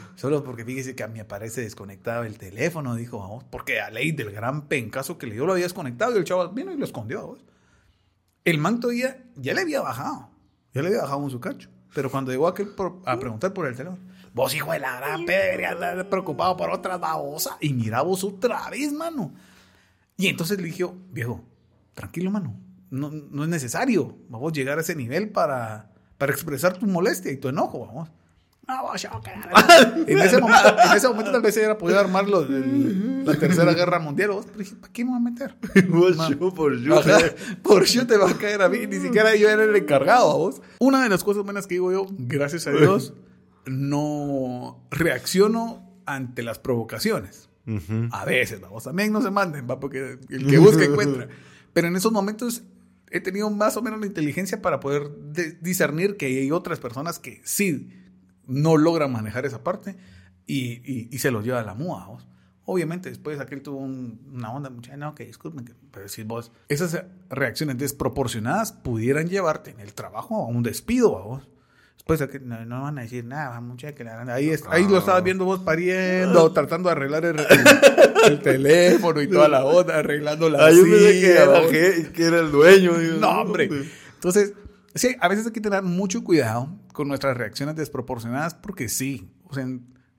Solo 0.14 0.44
porque 0.44 0.64
fíjese 0.64 0.94
que 0.94 1.02
a 1.02 1.08
mí 1.08 1.18
aparece 1.18 1.60
desconectado 1.62 2.22
el 2.22 2.38
teléfono, 2.38 2.94
dijo, 2.94 3.18
vamos, 3.18 3.44
porque 3.44 3.80
a 3.80 3.90
ley 3.90 4.12
del 4.12 4.30
gran 4.30 4.68
pencazo 4.68 5.18
que 5.18 5.26
le 5.26 5.34
dio 5.34 5.46
lo 5.46 5.52
había 5.52 5.64
desconectado 5.64 6.14
y 6.14 6.18
el 6.18 6.24
chavo 6.24 6.48
vino 6.50 6.72
y 6.72 6.76
lo 6.76 6.84
escondió, 6.84 7.26
vos. 7.26 7.44
El 8.44 8.58
man 8.58 8.78
todavía 8.80 9.24
ya 9.36 9.54
le 9.54 9.62
había 9.62 9.80
bajado. 9.80 10.30
Ya 10.72 10.82
le 10.82 10.88
había 10.88 11.02
bajado 11.02 11.18
un 11.18 11.30
su 11.30 11.40
cacho. 11.40 11.68
Pero 11.94 12.10
cuando 12.10 12.30
llegó 12.30 12.46
aquel 12.48 12.68
por- 12.68 13.00
a 13.04 13.18
preguntar 13.18 13.52
por 13.52 13.66
el 13.66 13.76
teléfono, 13.76 14.00
vos 14.32 14.54
hijo 14.54 14.72
de 14.72 14.78
la 14.78 14.96
gran 14.98 15.26
P, 15.26 15.32
deberías 15.32 15.74
estar 15.74 16.08
preocupado 16.08 16.56
por 16.56 16.70
otra 16.70 16.96
babosa. 16.96 17.56
Y 17.60 17.72
mira 17.74 18.02
vos 18.02 18.24
otra 18.24 18.70
vez, 18.70 18.92
mano. 18.92 19.34
Y 20.16 20.28
entonces 20.28 20.58
le 20.58 20.64
dije, 20.64 20.86
viejo, 21.10 21.44
tranquilo, 21.94 22.30
mano. 22.30 22.56
No, 22.90 23.10
no 23.10 23.42
es 23.44 23.48
necesario, 23.48 24.16
vamos, 24.28 24.52
llegar 24.52 24.78
a 24.78 24.82
ese 24.82 24.94
nivel 24.94 25.30
para, 25.30 25.91
para 26.22 26.34
expresar 26.34 26.78
tu 26.78 26.86
molestia 26.86 27.32
y 27.32 27.36
tu 27.36 27.48
enojo, 27.48 27.84
vamos. 27.84 28.08
No, 28.68 28.82
vos, 28.82 29.02
yo, 29.02 29.10
en, 30.06 30.18
ese 30.20 30.40
momento, 30.40 30.68
en 30.68 30.96
ese 30.96 31.08
momento 31.08 31.32
tal 31.32 31.42
vez 31.42 31.52
se 31.52 31.58
hubiera 31.58 31.76
podido 31.76 31.98
armar 31.98 32.28
lo 32.28 32.46
la 32.46 33.34
tercera 33.34 33.74
guerra 33.74 33.98
mundial. 33.98 34.30
Vos, 34.30 34.46
pero 34.46 34.60
dije, 34.60 34.76
¿para 34.76 34.92
qué 34.92 35.04
me 35.04 35.10
voy 35.10 35.18
a 35.18 35.20
meter? 35.20 35.56
Vos, 35.88 36.16
yo 36.28 36.54
por 36.54 36.78
yo. 36.78 36.96
Ajá, 36.96 37.18
por 37.64 37.86
yo 37.86 38.06
te 38.06 38.16
va 38.16 38.30
a 38.30 38.38
caer 38.38 38.62
a 38.62 38.68
mí, 38.68 38.86
ni 38.86 39.00
siquiera 39.00 39.34
yo 39.34 39.50
era 39.50 39.64
el 39.64 39.74
encargado 39.74 40.30
a 40.30 40.34
vos. 40.36 40.62
Una 40.78 41.02
de 41.02 41.08
las 41.08 41.24
cosas 41.24 41.42
buenas 41.42 41.66
que 41.66 41.74
digo 41.74 41.90
yo, 41.90 42.06
gracias 42.10 42.68
a 42.68 42.70
Dios, 42.70 43.14
no 43.66 44.86
reacciono 44.92 45.90
ante 46.06 46.44
las 46.44 46.60
provocaciones. 46.60 47.48
Ujú. 47.66 48.10
A 48.12 48.24
veces, 48.24 48.60
vamos, 48.60 48.84
también 48.84 49.12
no 49.12 49.22
se 49.22 49.32
manden, 49.32 49.68
va, 49.68 49.80
porque 49.80 50.20
el 50.28 50.46
que 50.46 50.58
busca 50.58 50.84
encuentra. 50.84 51.26
Pero 51.72 51.88
en 51.88 51.96
esos 51.96 52.12
momentos 52.12 52.62
he 53.12 53.20
tenido 53.20 53.50
más 53.50 53.76
o 53.76 53.82
menos 53.82 54.00
la 54.00 54.06
inteligencia 54.06 54.60
para 54.62 54.80
poder 54.80 55.10
de- 55.10 55.52
discernir 55.60 56.16
que 56.16 56.26
hay 56.26 56.50
otras 56.50 56.80
personas 56.80 57.18
que 57.18 57.40
sí 57.44 57.90
no 58.46 58.76
logran 58.76 59.12
manejar 59.12 59.46
esa 59.46 59.62
parte 59.62 59.96
y, 60.46 60.80
y- 60.90 61.08
y 61.12 61.18
se 61.18 61.30
los 61.30 61.44
lleva 61.44 61.60
a 61.60 61.64
la 61.64 61.74
mua, 61.74 62.06
vos. 62.06 62.26
Obviamente, 62.64 63.08
después 63.08 63.40
aquel 63.40 63.60
tuvo 63.62 63.78
un- 63.78 64.20
una 64.32 64.52
onda, 64.52 64.70
mucha, 64.70 64.96
no, 64.96 65.14
que 65.14 65.24
disculpen, 65.26 65.74
pero 65.90 66.08
si 66.08 66.22
vos, 66.22 66.52
esas 66.68 67.04
reacciones 67.28 67.76
desproporcionadas 67.78 68.72
pudieran 68.72 69.28
llevarte 69.28 69.70
en 69.70 69.80
el 69.80 69.94
trabajo 69.94 70.36
a 70.42 70.46
un 70.46 70.62
despido, 70.62 71.18
a 71.18 71.22
vos. 71.24 71.48
Aquel, 72.08 72.46
no, 72.48 72.64
no 72.66 72.82
van 72.82 72.98
a 72.98 73.02
decir 73.02 73.24
nada, 73.24 73.60
mucha 73.60 73.94
que 73.94 74.04
la 74.04 74.20
ahí, 74.34 74.50
es- 74.50 74.64
ahí 74.68 74.86
lo 74.88 74.98
estabas 74.98 75.22
viendo 75.24 75.44
vos 75.44 75.60
pariendo, 75.60 76.52
tratando 76.52 76.88
de 76.88 76.92
arreglar 76.92 77.24
el, 77.24 77.38
el- 77.38 77.46
el 78.32 78.38
teléfono 78.40 79.22
y 79.22 79.28
toda 79.28 79.48
la 79.48 79.64
onda, 79.64 79.98
arreglando 79.98 80.50
la 80.50 80.66
Ah, 80.66 80.70
yo 80.70 80.82
pensé 80.82 80.98
que 80.98 81.12
silla, 81.20 81.42
era, 81.44 81.68
que, 81.68 82.12
que 82.12 82.24
era 82.24 82.40
el 82.40 82.50
dueño. 82.50 82.98
digo, 82.98 83.16
No, 83.18 83.40
hombre. 83.40 83.68
Entonces, 84.14 84.52
sí, 84.94 85.16
a 85.20 85.28
veces 85.28 85.46
hay 85.46 85.52
que 85.52 85.60
tener 85.60 85.82
mucho 85.82 86.22
cuidado 86.24 86.68
con 86.92 87.08
nuestras 87.08 87.36
reacciones 87.36 87.76
desproporcionadas 87.76 88.54
porque 88.54 88.88
sí, 88.88 89.30
o 89.44 89.54
sea, 89.54 89.66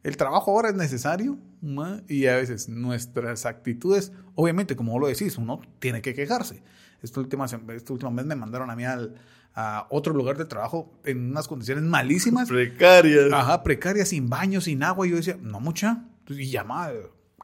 el 0.03 0.17
trabajo 0.17 0.51
ahora 0.51 0.69
es 0.69 0.75
necesario 0.75 1.37
¿ma? 1.61 2.01
y 2.07 2.25
a 2.27 2.35
veces 2.37 2.67
nuestras 2.69 3.45
actitudes, 3.45 4.11
obviamente, 4.35 4.75
como 4.75 4.93
vos 4.93 5.01
lo 5.01 5.07
decís, 5.07 5.37
uno 5.37 5.61
tiene 5.79 6.01
que 6.01 6.13
quejarse. 6.13 6.63
Esta 7.01 7.19
última, 7.19 7.45
sem- 7.47 7.69
esta 7.73 7.93
última 7.93 8.09
vez 8.11 8.25
me 8.25 8.35
mandaron 8.35 8.69
a 8.69 8.75
mí 8.75 8.85
al- 8.85 9.15
a 9.55 9.87
otro 9.89 10.13
lugar 10.13 10.37
de 10.37 10.45
trabajo 10.45 10.99
en 11.03 11.31
unas 11.31 11.47
condiciones 11.47 11.83
malísimas. 11.83 12.49
Precarias. 12.49 13.31
Ajá, 13.31 13.63
precaria, 13.63 14.05
sin 14.05 14.29
baño, 14.29 14.61
sin 14.61 14.83
agua. 14.83 15.05
Y 15.05 15.11
yo 15.11 15.17
decía, 15.17 15.37
no, 15.39 15.59
mucha. 15.59 16.05
Y 16.29 16.49
llamaba, 16.49 16.93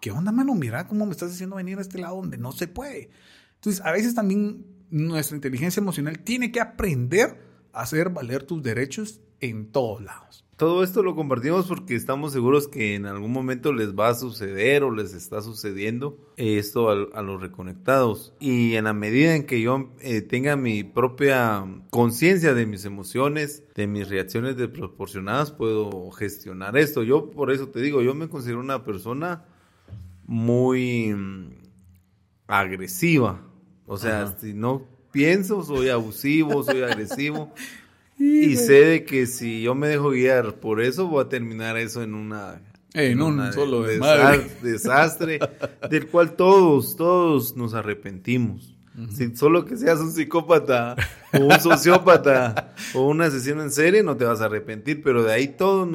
¿qué 0.01 0.11
onda, 0.11 0.31
mano? 0.31 0.55
Mira 0.55 0.87
cómo 0.87 1.05
me 1.05 1.11
estás 1.11 1.31
haciendo 1.31 1.57
venir 1.57 1.77
a 1.77 1.81
este 1.81 1.99
lado 1.99 2.15
donde 2.15 2.37
no 2.37 2.51
se 2.51 2.67
puede. 2.67 3.09
Entonces, 3.55 3.85
a 3.85 3.91
veces 3.91 4.15
también 4.15 4.65
nuestra 4.89 5.35
inteligencia 5.35 5.81
emocional 5.81 6.19
tiene 6.19 6.51
que 6.51 6.61
aprender 6.61 7.45
a 7.73 7.81
hacer 7.81 8.09
valer 8.09 8.43
tus 8.43 8.63
derechos 8.63 9.21
en 9.39 9.71
todos 9.71 10.01
lados. 10.01 10.38
Todo 10.59 10.83
esto 10.83 11.03
lo 11.03 11.15
compartimos 11.15 11.67
porque 11.67 11.95
estamos 11.95 12.33
seguros 12.33 12.67
que 12.67 12.93
en 12.95 13.05
algún 13.05 13.31
momento 13.31 13.71
les 13.71 13.97
va 13.97 14.09
a 14.09 14.13
suceder 14.13 14.83
o 14.83 14.91
les 14.91 15.13
está 15.13 15.41
sucediendo 15.41 16.17
esto 16.35 16.89
a, 16.89 17.21
los 17.21 17.39
reconectados. 17.41 18.33
Y 18.41 18.75
en 18.75 18.83
la 18.83 18.91
medida 18.91 19.37
en 19.37 19.45
que 19.45 19.61
yo 19.61 19.93
eh, 20.01 20.19
tenga 20.19 20.57
mi 20.57 20.83
propia 20.83 21.65
conciencia 21.91 22.53
de 22.53 22.65
mis 22.65 22.83
emociones, 22.83 23.63
de 23.73 23.87
mis 23.87 24.09
reacciones 24.09 24.57
desproporcionadas, 24.57 25.53
puedo 25.53 26.11
gestionar 26.11 26.77
esto. 26.77 27.03
Yo 27.03 27.31
por 27.31 27.53
eso 27.53 27.69
te 27.69 27.79
digo, 27.79 28.01
yo 28.01 28.13
me 28.13 28.27
considero 28.27 28.59
una 28.59 28.83
persona 28.83 29.45
muy 30.25 31.13
mm, 31.13 31.53
agresiva. 32.47 33.47
O 33.85 33.95
sea, 33.95 34.35
si 34.37 34.53
no 34.53 34.85
pienso, 35.13 35.63
soy 35.63 35.87
abusivo, 35.87 36.63
soy 36.63 36.81
agresivo. 36.81 37.53
Y 38.19 38.57
sé 38.57 38.85
de 38.85 39.05
que 39.05 39.25
si 39.25 39.61
yo 39.61 39.75
me 39.75 39.87
dejo 39.87 40.09
guiar 40.11 40.55
por 40.55 40.81
eso, 40.81 41.07
voy 41.07 41.23
a 41.23 41.29
terminar 41.29 41.77
eso 41.77 42.03
en 42.03 42.13
una... 42.13 42.61
En, 42.93 43.21
un 43.21 43.53
solo 43.53 43.83
desastre, 44.61 45.39
del 45.89 46.07
cual 46.07 46.35
todos, 46.35 46.95
todos 46.95 47.55
nos 47.55 47.73
arrepentimos. 47.75 48.75
Si 49.11 49.35
solo 49.35 49.63
que 49.63 49.77
seas 49.77 49.99
un 49.99 50.11
psicópata 50.11 50.95
o 51.33 51.45
un 51.45 51.59
sociópata 51.59 52.73
o 52.93 53.07
un 53.07 53.21
asesino 53.21 53.61
en 53.61 53.71
serie, 53.71 54.03
no 54.03 54.17
te 54.17 54.25
vas 54.25 54.41
a 54.41 54.45
arrepentir, 54.45 55.01
pero 55.03 55.23
de 55.23 55.31
ahí 55.31 55.47
todos 55.47 55.87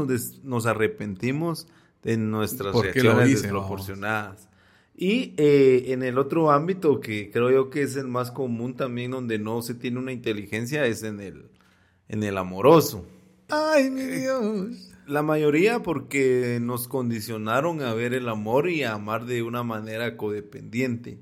nos, 0.42 0.66
arrepentimos 0.66 1.66
de 2.02 2.16
nuestras 2.16 2.74
reacciones 2.74 3.42
desproporcionadas. 3.42 4.48
Y 4.96 5.34
eh, 5.36 5.86
en 5.88 6.02
el 6.02 6.18
otro 6.18 6.52
ámbito 6.52 7.00
que 7.00 7.30
creo 7.30 7.50
yo 7.50 7.68
que 7.68 7.82
es 7.82 7.96
el 7.96 8.06
más 8.06 8.30
común 8.30 8.74
también 8.74 9.10
donde 9.10 9.38
no 9.38 9.60
se 9.60 9.74
tiene 9.74 9.98
una 9.98 10.12
inteligencia 10.12 10.86
es 10.86 11.02
en 11.02 11.20
el, 11.20 11.50
en 12.14 12.22
el 12.22 12.38
amoroso. 12.38 13.06
Ay, 13.48 13.90
mi 13.90 14.04
Dios. 14.04 14.92
La 15.06 15.22
mayoría 15.22 15.82
porque 15.82 16.58
nos 16.62 16.88
condicionaron 16.88 17.82
a 17.82 17.92
ver 17.92 18.14
el 18.14 18.28
amor 18.28 18.70
y 18.70 18.84
a 18.84 18.94
amar 18.94 19.26
de 19.26 19.42
una 19.42 19.62
manera 19.62 20.16
codependiente. 20.16 21.18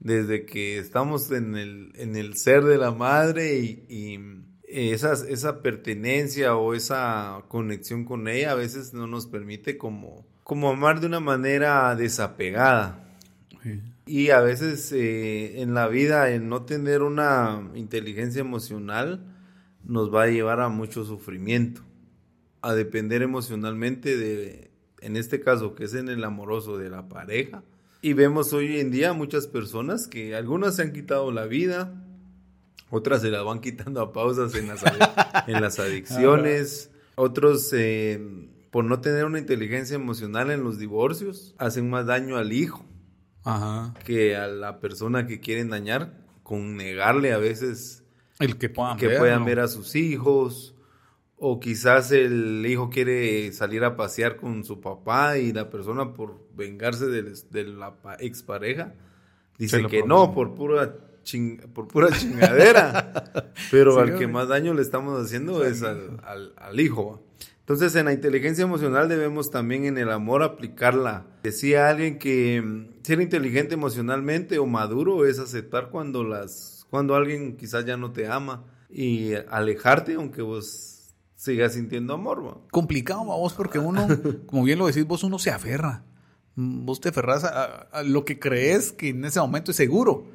Desde 0.00 0.44
que 0.44 0.78
estamos 0.78 1.30
en 1.30 1.56
el, 1.56 1.92
en 1.94 2.16
el 2.16 2.36
ser 2.36 2.64
de 2.64 2.76
la 2.76 2.90
madre 2.90 3.56
y, 3.56 4.20
esa, 4.68 5.12
esa 5.12 5.62
pertenencia 5.62 6.56
o 6.56 6.74
esa 6.74 7.44
conexión 7.48 8.04
con 8.04 8.26
ella 8.26 8.50
a 8.50 8.56
veces 8.56 8.92
no 8.92 9.06
nos 9.06 9.28
permite 9.28 9.78
como, 9.78 10.26
como 10.42 10.70
amar 10.70 11.00
de 11.00 11.06
una 11.06 11.20
manera 11.20 11.94
desapegada. 11.94 13.04
Y 14.06 14.30
a 14.30 14.40
veces 14.40 14.92
eh, 14.92 15.62
en 15.62 15.72
la 15.72 15.88
vida, 15.88 16.30
en 16.30 16.48
no 16.48 16.64
tener 16.64 17.02
una 17.02 17.70
inteligencia 17.74 18.40
emocional, 18.40 19.35
nos 19.86 20.12
va 20.14 20.24
a 20.24 20.28
llevar 20.28 20.60
a 20.60 20.68
mucho 20.68 21.04
sufrimiento, 21.04 21.82
a 22.62 22.74
depender 22.74 23.22
emocionalmente 23.22 24.16
de, 24.16 24.70
en 25.00 25.16
este 25.16 25.40
caso, 25.40 25.74
que 25.74 25.84
es 25.84 25.94
en 25.94 26.08
el 26.08 26.24
amoroso 26.24 26.76
de 26.78 26.90
la 26.90 27.08
pareja. 27.08 27.62
Y 28.02 28.12
vemos 28.12 28.52
hoy 28.52 28.78
en 28.78 28.90
día 28.90 29.12
muchas 29.12 29.46
personas 29.46 30.06
que 30.08 30.34
algunas 30.34 30.76
se 30.76 30.82
han 30.82 30.92
quitado 30.92 31.30
la 31.32 31.46
vida, 31.46 31.94
otras 32.90 33.22
se 33.22 33.30
la 33.30 33.42
van 33.42 33.60
quitando 33.60 34.00
a 34.00 34.12
pausas 34.12 34.54
en 34.54 34.68
las, 34.68 34.82
en 35.46 35.60
las 35.60 35.78
adicciones, 35.78 36.90
otros 37.14 37.72
eh, 37.72 38.20
por 38.70 38.84
no 38.84 39.00
tener 39.00 39.24
una 39.24 39.38
inteligencia 39.38 39.94
emocional 39.94 40.50
en 40.50 40.62
los 40.62 40.78
divorcios, 40.78 41.54
hacen 41.58 41.88
más 41.88 42.06
daño 42.06 42.36
al 42.36 42.52
hijo 42.52 42.84
que 44.04 44.36
a 44.36 44.48
la 44.48 44.80
persona 44.80 45.26
que 45.26 45.38
quieren 45.38 45.70
dañar 45.70 46.24
con 46.42 46.76
negarle 46.76 47.32
a 47.32 47.38
veces 47.38 48.02
el 48.38 48.58
que 48.58 48.68
puedan, 48.68 48.96
que 48.96 49.08
ver, 49.08 49.18
puedan 49.18 49.44
ver 49.44 49.60
a 49.60 49.68
sus 49.68 49.94
hijos. 49.94 50.74
O 51.38 51.60
quizás 51.60 52.12
el 52.12 52.64
hijo 52.66 52.88
quiere 52.88 53.52
salir 53.52 53.84
a 53.84 53.94
pasear 53.94 54.36
con 54.36 54.64
su 54.64 54.80
papá 54.80 55.36
y 55.36 55.52
la 55.52 55.68
persona 55.68 56.14
por 56.14 56.40
vengarse 56.54 57.06
de, 57.06 57.64
la 57.64 57.94
expareja 58.20 58.94
dice 59.58 59.86
que 59.86 60.02
no, 60.02 60.32
por 60.32 60.54
pura, 60.54 60.96
por 61.74 61.88
pura 61.88 62.08
chingadera. 62.10 63.52
Pero 63.70 63.98
al 63.98 64.16
que 64.16 64.26
más 64.26 64.48
daño 64.48 64.72
le 64.72 64.80
estamos 64.80 65.22
haciendo 65.22 65.64
es 65.64 65.82
al, 65.82 66.20
al, 66.56 66.80
hijo. 66.80 67.22
Entonces 67.60 67.94
en 67.96 68.06
la 68.06 68.12
inteligencia 68.12 68.64
emocional 68.64 69.08
debemos 69.08 69.50
también 69.50 69.84
en 69.84 69.98
el 69.98 70.10
amor 70.10 70.42
aplicarla. 70.42 71.26
Decía 71.42 71.90
alguien 71.90 72.18
que 72.18 72.62
mm, 72.62 73.02
ser 73.02 73.20
inteligente 73.20 73.74
emocionalmente 73.74 74.58
o 74.58 74.66
maduro 74.66 75.26
es 75.26 75.38
aceptar 75.38 75.90
cuando 75.90 76.24
las 76.24 76.75
cuando 76.90 77.14
alguien 77.14 77.56
quizás 77.56 77.84
ya 77.84 77.96
no 77.96 78.12
te 78.12 78.26
ama 78.26 78.64
y 78.90 79.34
alejarte 79.34 80.14
aunque 80.14 80.42
vos 80.42 80.96
sigas 81.34 81.74
sintiendo 81.74 82.14
amor. 82.14 82.62
Complicado, 82.70 83.24
vos, 83.24 83.52
porque 83.54 83.78
uno, 83.78 84.06
como 84.46 84.64
bien 84.64 84.78
lo 84.78 84.86
decís, 84.86 85.06
vos 85.06 85.22
uno 85.22 85.38
se 85.38 85.50
aferra. 85.50 86.04
Vos 86.54 87.00
te 87.00 87.10
aferras 87.10 87.44
a, 87.44 88.02
lo 88.02 88.24
que 88.24 88.38
crees 88.38 88.90
que 88.90 89.10
en 89.10 89.24
ese 89.24 89.40
momento 89.40 89.70
es 89.70 89.76
seguro. 89.76 90.26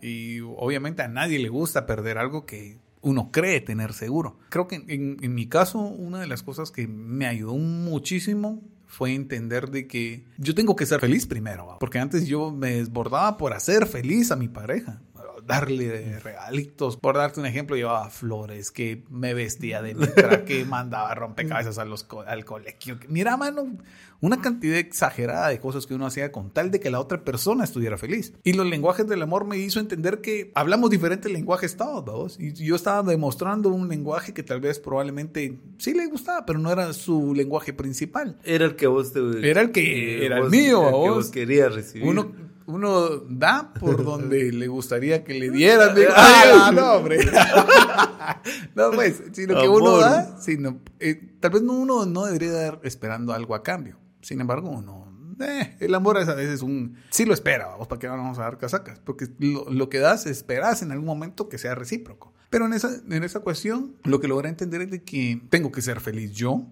Y 0.00 0.40
obviamente 0.40 1.02
a 1.02 1.08
nadie 1.08 1.38
le 1.38 1.48
gusta 1.48 1.86
perder 1.86 2.18
algo 2.18 2.46
que 2.46 2.78
uno 3.02 3.30
cree 3.30 3.60
tener 3.60 3.92
seguro. 3.92 4.38
Creo 4.48 4.66
que 4.66 4.76
en, 4.76 5.18
en, 5.20 5.34
mi 5.34 5.46
caso, 5.46 5.80
una 5.80 6.20
de 6.20 6.26
las 6.26 6.42
cosas 6.42 6.70
que 6.70 6.86
me 6.86 7.26
ayudó 7.26 7.54
muchísimo 7.56 8.62
fue 8.86 9.14
entender 9.14 9.70
de 9.70 9.86
que 9.86 10.24
yo 10.38 10.54
tengo 10.54 10.76
que 10.76 10.86
ser 10.86 11.00
feliz 11.00 11.26
primero, 11.26 11.76
porque 11.80 11.98
antes 11.98 12.26
yo 12.26 12.50
me 12.50 12.76
desbordaba 12.76 13.36
por 13.36 13.52
hacer 13.52 13.86
feliz 13.86 14.30
a 14.30 14.36
mi 14.36 14.48
pareja 14.48 15.02
darle 15.46 16.18
regalitos. 16.20 16.96
Por 16.96 17.16
darte 17.16 17.40
un 17.40 17.46
ejemplo, 17.46 17.76
llevaba 17.76 18.10
flores, 18.10 18.70
que 18.70 19.04
me 19.10 19.34
vestía 19.34 19.82
de 19.82 19.94
letra, 19.94 20.44
que 20.44 20.64
mandaba 20.64 21.14
rompecabezas 21.14 21.78
a 21.78 21.84
los 21.84 22.06
al 22.26 22.44
colegio. 22.44 22.98
Mira, 23.08 23.36
mano, 23.36 23.76
una 24.20 24.40
cantidad 24.40 24.78
exagerada 24.78 25.48
de 25.48 25.60
cosas 25.60 25.86
que 25.86 25.94
uno 25.94 26.06
hacía 26.06 26.32
con 26.32 26.50
tal 26.50 26.70
de 26.70 26.80
que 26.80 26.90
la 26.90 27.00
otra 27.00 27.24
persona 27.24 27.64
estuviera 27.64 27.98
feliz. 27.98 28.32
Y 28.42 28.54
los 28.54 28.66
lenguajes 28.66 29.06
del 29.06 29.22
amor 29.22 29.44
me 29.44 29.58
hizo 29.58 29.80
entender 29.80 30.20
que 30.20 30.50
hablamos 30.54 30.90
diferentes 30.90 31.30
lenguajes 31.30 31.76
todos, 31.76 32.04
¿vos? 32.04 32.40
Y 32.40 32.52
yo 32.52 32.76
estaba 32.76 33.02
demostrando 33.02 33.68
un 33.68 33.88
lenguaje 33.88 34.32
que 34.32 34.42
tal 34.42 34.60
vez 34.60 34.78
probablemente 34.78 35.58
sí 35.78 35.92
le 35.92 36.06
gustaba, 36.06 36.46
pero 36.46 36.58
no 36.58 36.70
era 36.72 36.92
su 36.92 37.34
lenguaje 37.34 37.72
principal. 37.72 38.38
Era 38.44 38.64
el 38.64 38.76
que 38.76 38.86
vos 38.86 39.12
te... 39.12 39.20
Era 39.48 39.60
el 39.60 39.72
que 39.72 40.24
era 40.24 40.38
el 40.38 40.50
mío, 40.50 40.86
el 40.86 40.92
que 40.92 41.10
vos 41.10 41.30
querías 41.30 41.74
recibir. 41.74 42.08
Uno 42.08 42.43
uno 42.66 43.08
da 43.28 43.72
por 43.74 44.04
donde 44.04 44.52
le 44.52 44.68
gustaría 44.68 45.24
que 45.24 45.34
le 45.34 45.50
dieran. 45.52 45.96
ah, 46.14 46.72
no, 46.74 46.92
hombre. 46.94 47.18
no, 48.74 48.90
pues, 48.92 49.22
sino 49.32 49.60
que 49.60 49.68
uno 49.68 49.98
da, 49.98 50.40
sino, 50.40 50.80
eh, 51.00 51.36
tal 51.40 51.52
vez 51.52 51.62
uno 51.62 52.06
no 52.06 52.24
debería 52.24 52.52
dar 52.52 52.80
esperando 52.84 53.32
algo 53.32 53.54
a 53.54 53.62
cambio. 53.62 53.98
Sin 54.22 54.40
embargo, 54.40 54.70
uno, 54.70 55.36
eh, 55.40 55.76
el 55.80 55.94
amor 55.94 56.18
es 56.18 56.28
a 56.28 56.34
veces 56.34 56.62
un, 56.62 56.96
sí 57.10 57.24
lo 57.24 57.34
espera, 57.34 57.66
vamos, 57.66 57.88
¿para 57.88 57.98
qué 57.98 58.06
vamos 58.06 58.38
a 58.38 58.42
dar 58.42 58.58
casacas? 58.58 59.00
Porque 59.00 59.26
lo, 59.38 59.88
que 59.88 59.98
das, 59.98 60.26
esperas 60.26 60.82
en 60.82 60.92
algún 60.92 61.06
momento 61.06 61.48
que 61.48 61.58
sea 61.58 61.74
recíproco. 61.74 62.32
Pero 62.50 62.66
en 62.66 62.72
esa, 62.72 62.90
en 63.10 63.24
esa 63.24 63.40
cuestión, 63.40 63.96
lo 64.04 64.20
que 64.20 64.28
logré 64.28 64.48
entender 64.48 64.82
es 64.82 64.90
de 64.90 65.02
que 65.02 65.42
tengo 65.50 65.72
que 65.72 65.82
ser 65.82 66.00
feliz 66.00 66.32
yo 66.32 66.66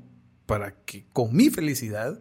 para 0.47 0.73
que 0.85 1.07
con 1.13 1.35
mi 1.35 1.51
felicidad 1.51 2.21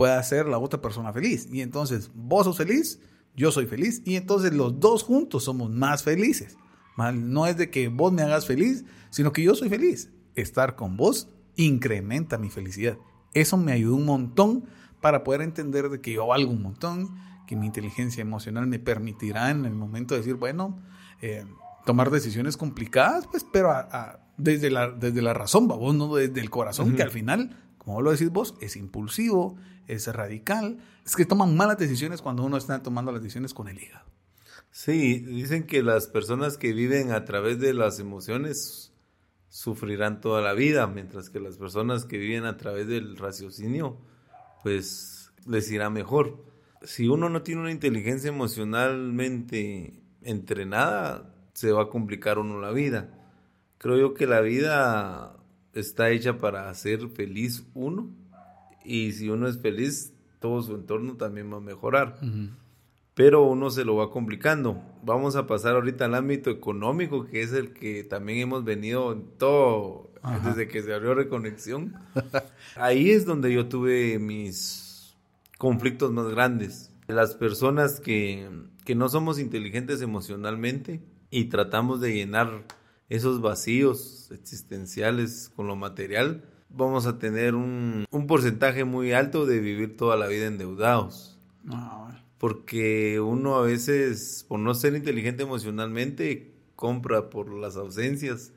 pueda 0.00 0.18
hacer 0.18 0.46
la 0.46 0.56
otra 0.56 0.80
persona 0.80 1.12
feliz. 1.12 1.46
Y 1.52 1.60
entonces, 1.60 2.10
vos 2.14 2.46
sos 2.46 2.56
feliz, 2.56 3.00
yo 3.36 3.52
soy 3.52 3.66
feliz 3.66 4.00
y 4.06 4.16
entonces 4.16 4.54
los 4.54 4.80
dos 4.80 5.02
juntos 5.02 5.44
somos 5.44 5.68
más 5.70 6.04
felices. 6.04 6.56
No 6.96 7.46
es 7.46 7.58
de 7.58 7.68
que 7.68 7.88
vos 7.88 8.10
me 8.10 8.22
hagas 8.22 8.46
feliz, 8.46 8.86
sino 9.10 9.30
que 9.30 9.42
yo 9.42 9.54
soy 9.54 9.68
feliz. 9.68 10.10
Estar 10.34 10.74
con 10.74 10.96
vos 10.96 11.28
incrementa 11.54 12.38
mi 12.38 12.48
felicidad. 12.48 12.96
Eso 13.34 13.58
me 13.58 13.72
ayudó 13.72 13.96
un 13.96 14.06
montón 14.06 14.64
para 15.02 15.22
poder 15.22 15.42
entender 15.42 15.90
de 15.90 16.00
que 16.00 16.14
yo 16.14 16.26
valgo 16.28 16.50
un 16.50 16.62
montón, 16.62 17.14
que 17.46 17.54
mi 17.54 17.66
inteligencia 17.66 18.22
emocional 18.22 18.66
me 18.66 18.78
permitirá 18.78 19.50
en 19.50 19.66
el 19.66 19.74
momento 19.74 20.14
de 20.14 20.20
decir, 20.20 20.36
bueno, 20.36 20.78
eh, 21.20 21.44
tomar 21.84 22.10
decisiones 22.10 22.56
complicadas, 22.56 23.26
pues, 23.26 23.44
pero 23.52 23.70
desde, 24.38 24.70
la, 24.70 24.92
desde 24.92 25.20
la 25.20 25.34
razón, 25.34 25.68
vos 25.68 25.94
no 25.94 26.14
desde 26.14 26.40
el 26.40 26.48
corazón, 26.48 26.96
que 26.96 27.02
al 27.02 27.10
final, 27.10 27.54
como 27.84 28.02
lo 28.02 28.12
decís 28.12 28.30
vos, 28.30 28.54
es 28.60 28.76
impulsivo, 28.76 29.56
es 29.88 30.06
radical. 30.06 30.78
Es 31.04 31.16
que 31.16 31.24
toman 31.24 31.56
malas 31.56 31.78
decisiones 31.78 32.20
cuando 32.20 32.44
uno 32.44 32.58
está 32.58 32.82
tomando 32.82 33.10
las 33.10 33.22
decisiones 33.22 33.54
con 33.54 33.68
el 33.68 33.82
hígado. 33.82 34.04
Sí, 34.70 35.20
dicen 35.20 35.66
que 35.66 35.82
las 35.82 36.06
personas 36.06 36.58
que 36.58 36.74
viven 36.74 37.10
a 37.10 37.24
través 37.24 37.58
de 37.58 37.72
las 37.72 37.98
emociones 37.98 38.92
sufrirán 39.48 40.20
toda 40.20 40.42
la 40.42 40.52
vida, 40.52 40.86
mientras 40.86 41.30
que 41.30 41.40
las 41.40 41.56
personas 41.56 42.04
que 42.04 42.18
viven 42.18 42.44
a 42.44 42.58
través 42.58 42.86
del 42.86 43.16
raciocinio, 43.16 43.96
pues 44.62 45.32
les 45.46 45.70
irá 45.70 45.88
mejor. 45.88 46.44
Si 46.82 47.08
uno 47.08 47.30
no 47.30 47.42
tiene 47.42 47.62
una 47.62 47.72
inteligencia 47.72 48.28
emocionalmente 48.28 50.02
entrenada, 50.22 51.34
se 51.54 51.72
va 51.72 51.84
a 51.84 51.88
complicar 51.88 52.38
uno 52.38 52.60
la 52.60 52.72
vida. 52.72 53.08
Creo 53.78 53.96
yo 53.96 54.14
que 54.14 54.26
la 54.26 54.42
vida 54.42 55.39
está 55.74 56.10
hecha 56.10 56.38
para 56.38 56.68
hacer 56.68 57.08
feliz 57.08 57.66
uno 57.74 58.10
y 58.84 59.12
si 59.12 59.28
uno 59.28 59.48
es 59.48 59.58
feliz, 59.58 60.14
todo 60.38 60.62
su 60.62 60.74
entorno 60.74 61.16
también 61.16 61.52
va 61.52 61.58
a 61.58 61.60
mejorar. 61.60 62.18
pero 63.14 63.42
uno 63.42 63.70
se 63.70 63.84
lo 63.84 63.96
va 63.96 64.10
complicando. 64.10 64.82
Vamos 65.02 65.36
a 65.36 65.46
pasar 65.46 65.74
ahorita 65.74 66.06
al 66.06 66.14
ámbito 66.14 66.50
económico, 66.50 67.26
que 67.26 67.42
es 67.42 67.52
el 67.52 67.72
que 67.72 68.02
también 68.04 68.38
hemos 68.38 68.64
venido 68.64 69.12
en 69.12 69.24
todo 69.36 70.10
desde 70.44 70.68
que 70.68 70.82
se 70.82 70.94
abrió 70.94 71.14
Reconexión. 71.14 71.94
Ahí 72.76 73.10
es 73.10 73.26
donde 73.26 73.52
yo 73.52 73.68
tuve 73.68 74.18
mis 74.18 75.14
conflictos 75.58 76.12
más 76.12 76.28
grandes. 76.28 76.92
Las 77.08 77.34
personas 77.34 78.00
que, 78.00 78.48
que 78.84 78.94
no 78.94 79.08
somos 79.08 79.38
inteligentes 79.38 80.00
emocionalmente 80.00 81.02
y 81.30 81.46
tratamos 81.46 82.00
de 82.00 82.14
llenar 82.14 82.64
esos 83.10 83.42
vacíos 83.42 84.30
existenciales 84.32 85.50
con 85.54 85.66
lo 85.66 85.76
material, 85.76 86.44
vamos 86.70 87.06
a 87.06 87.18
tener 87.18 87.54
un, 87.54 88.06
un 88.10 88.26
porcentaje 88.26 88.84
muy 88.84 89.12
alto 89.12 89.44
de 89.44 89.58
vivir 89.58 89.96
toda 89.96 90.16
la 90.16 90.28
vida 90.28 90.46
endeudados. 90.46 91.36
Porque 92.38 93.20
uno 93.20 93.56
a 93.56 93.62
veces, 93.62 94.46
por 94.48 94.60
no 94.60 94.72
ser 94.74 94.94
inteligente 94.94 95.42
emocionalmente, 95.42 96.54
compra 96.76 97.28
por 97.28 97.52
las 97.52 97.76
ausencias 97.76 98.52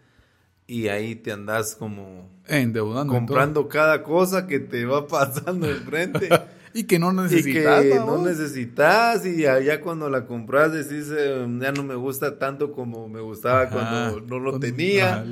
y 0.65 0.87
ahí 0.87 1.15
te 1.15 1.33
andas 1.33 1.75
como 1.75 2.29
endeudando 2.47 3.11
comprando 3.11 3.67
cada 3.67 4.01
cosa 4.01 4.47
que 4.47 4.59
te 4.59 4.85
va 4.85 5.07
pasando 5.07 5.69
enfrente 5.69 6.29
y 6.73 6.85
que 6.85 6.99
no 6.99 7.13
necesitas 7.13 7.85
y 7.85 7.89
que 7.89 7.95
no 7.95 8.23
necesitas 8.25 9.25
y 9.25 9.45
allá 9.45 9.81
cuando 9.81 10.09
la 10.09 10.25
compras 10.25 10.73
decís 10.73 11.11
eh, 11.15 11.45
ya 11.59 11.71
no 11.71 11.83
me 11.83 11.95
gusta 11.95 12.39
tanto 12.39 12.71
como 12.71 13.07
me 13.07 13.21
gustaba 13.21 13.69
cuando 13.69 14.21
no 14.21 14.39
lo 14.39 14.59
tenía. 14.59 15.25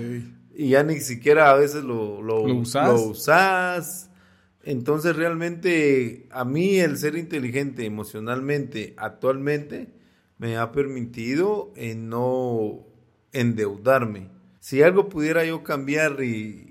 y 0.56 0.70
ya 0.70 0.84
ni 0.84 1.00
siquiera 1.00 1.50
a 1.50 1.56
veces 1.56 1.84
lo, 1.84 2.22
lo, 2.22 2.44
usas? 2.44 4.10
entonces 4.64 5.16
realmente 5.16 6.28
a 6.32 6.46
mí 6.46 6.78
el 6.80 6.98
ser 6.98 7.16
inteligente 7.16 7.86
emocionalmente 7.86 8.94
actualmente 8.98 9.90
me 10.38 10.58
ha 10.58 10.72
permitido 10.72 11.72
en 11.76 12.10
no 12.10 12.80
endeudarme. 13.32 14.30
Si 14.60 14.82
algo 14.82 15.10
pudiera 15.10 15.46
yo 15.46 15.64
cambiar 15.64 16.24
y, 16.24 16.71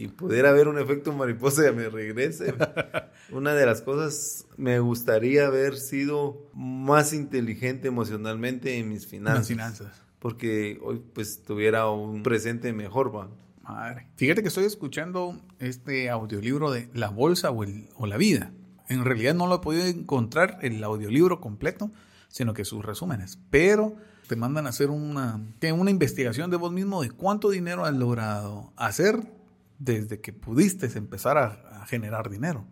y 0.00 0.08
pudiera 0.08 0.48
haber 0.48 0.66
un 0.66 0.78
efecto 0.78 1.12
mariposa 1.12 1.68
y 1.68 1.74
me 1.74 1.90
regrese, 1.90 2.54
una 3.32 3.52
de 3.52 3.66
las 3.66 3.82
cosas 3.82 4.46
me 4.56 4.78
gustaría 4.80 5.46
haber 5.46 5.76
sido 5.76 6.50
más 6.54 7.12
inteligente 7.12 7.88
emocionalmente 7.88 8.78
en 8.78 8.88
mis 8.88 9.06
finanzas. 9.06 9.48
finanzas. 9.48 10.02
Porque 10.18 10.78
hoy 10.82 11.02
pues 11.12 11.42
tuviera 11.42 11.90
un 11.90 12.22
presente 12.22 12.72
mejor, 12.72 13.14
va. 13.14 13.28
Madre. 13.62 14.08
Fíjate 14.16 14.40
que 14.40 14.48
estoy 14.48 14.64
escuchando 14.64 15.38
este 15.58 16.08
audiolibro 16.08 16.70
de 16.70 16.88
La 16.94 17.10
Bolsa 17.10 17.50
o, 17.50 17.62
o 17.96 18.06
La 18.06 18.16
Vida. 18.16 18.52
En 18.88 19.04
realidad 19.04 19.34
no 19.34 19.48
lo 19.48 19.56
he 19.56 19.58
podido 19.58 19.84
encontrar 19.84 20.58
el 20.62 20.82
audiolibro 20.82 21.42
completo, 21.42 21.90
sino 22.28 22.54
que 22.54 22.64
sus 22.64 22.82
resúmenes. 22.82 23.38
Pero 23.50 23.96
te 24.28 24.36
mandan 24.36 24.64
a 24.64 24.70
hacer 24.70 24.88
una, 24.88 25.40
una 25.74 25.90
investigación 25.90 26.50
de 26.50 26.56
vos 26.56 26.72
mismo 26.72 27.02
de 27.02 27.10
cuánto 27.10 27.50
dinero 27.50 27.84
has 27.84 27.94
logrado 27.94 28.72
hacer 28.76 29.39
desde 29.80 30.20
que 30.20 30.32
pudiste 30.32 30.86
empezar 30.96 31.38
a, 31.38 31.84
generar 31.86 32.30
dinero. 32.30 32.68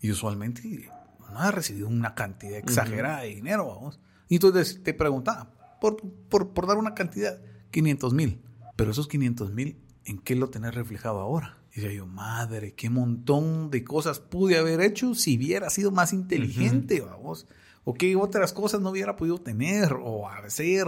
Y 0.00 0.12
usualmente 0.12 0.88
no 1.32 1.38
has 1.40 1.52
recibido 1.52 1.88
una 1.88 2.14
cantidad 2.14 2.58
exagerada 2.58 3.22
de 3.22 3.34
dinero, 3.34 3.66
vamos. 3.66 3.98
Y 4.28 4.36
entonces 4.36 4.82
te 4.84 4.94
preguntaba, 4.94 5.50
por, 5.80 5.96
por, 6.28 6.66
dar 6.66 6.76
una 6.76 6.94
cantidad, 6.94 7.42
500 7.72 8.12
mil. 8.14 8.44
Pero 8.76 8.92
esos 8.92 9.08
500 9.08 9.52
mil, 9.52 9.82
¿en 10.04 10.18
qué 10.18 10.36
lo 10.36 10.50
tenés 10.50 10.74
reflejado 10.74 11.20
ahora? 11.20 11.58
Y 11.72 11.80
decía 11.80 11.96
yo, 11.96 12.06
madre, 12.06 12.74
qué 12.74 12.90
montón 12.90 13.70
de 13.70 13.82
cosas 13.82 14.20
pude 14.20 14.58
haber 14.58 14.80
hecho 14.82 15.14
si 15.14 15.36
hubiera 15.36 15.70
sido 15.70 15.90
más 15.90 16.12
inteligente, 16.12 17.00
vamos 17.00 17.48
o 17.84 17.94
qué 17.94 18.14
otras 18.16 18.52
cosas 18.52 18.80
no 18.80 18.90
hubiera 18.90 19.16
podido 19.16 19.38
tener 19.38 19.94
o 19.94 20.28
hacer. 20.28 20.86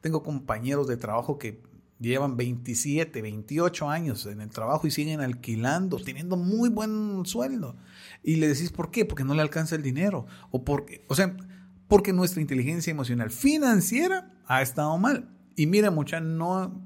tengo 0.00 0.22
compañeros 0.22 0.86
de 0.86 0.96
trabajo 0.96 1.38
que 1.38 1.62
llevan 1.98 2.36
27, 2.36 3.22
28 3.22 3.88
años 3.88 4.26
en 4.26 4.40
el 4.40 4.50
trabajo 4.50 4.86
y 4.86 4.90
siguen 4.90 5.20
alquilando, 5.20 5.98
teniendo 5.98 6.36
muy 6.36 6.68
buen 6.68 7.24
sueldo. 7.24 7.76
Y 8.22 8.36
le 8.36 8.48
decís, 8.48 8.70
¿por 8.70 8.90
qué? 8.90 9.04
Porque 9.04 9.24
no 9.24 9.34
le 9.34 9.42
alcanza 9.42 9.76
el 9.76 9.82
dinero. 9.82 10.26
O 10.50 10.64
porque, 10.64 11.04
o 11.08 11.14
sea, 11.14 11.36
porque 11.88 12.12
nuestra 12.12 12.40
inteligencia 12.40 12.90
emocional 12.90 13.30
financiera 13.30 14.34
ha 14.46 14.62
estado 14.62 14.96
mal. 14.98 15.30
Y 15.56 15.66
mira, 15.66 15.90
mucha, 15.90 16.20
no, 16.20 16.82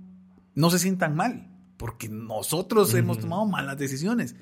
no 0.55 0.71
se 0.71 0.79
sientan 0.79 1.17
mal, 1.17 1.51
porque 1.77 2.09
nosotros 2.09 2.95
hemos 2.95 3.19
tomado 3.19 3.45
malas 3.47 3.79
decisiones. 3.79 4.37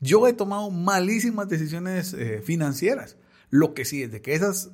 Yo 0.00 0.26
he 0.26 0.32
tomado 0.32 0.70
malísimas 0.70 1.48
decisiones 1.48 2.12
eh, 2.14 2.42
financieras. 2.42 3.16
Lo 3.48 3.74
que 3.74 3.84
sí 3.84 4.02
es 4.02 4.12
de 4.12 4.22
que 4.22 4.34
esas 4.34 4.70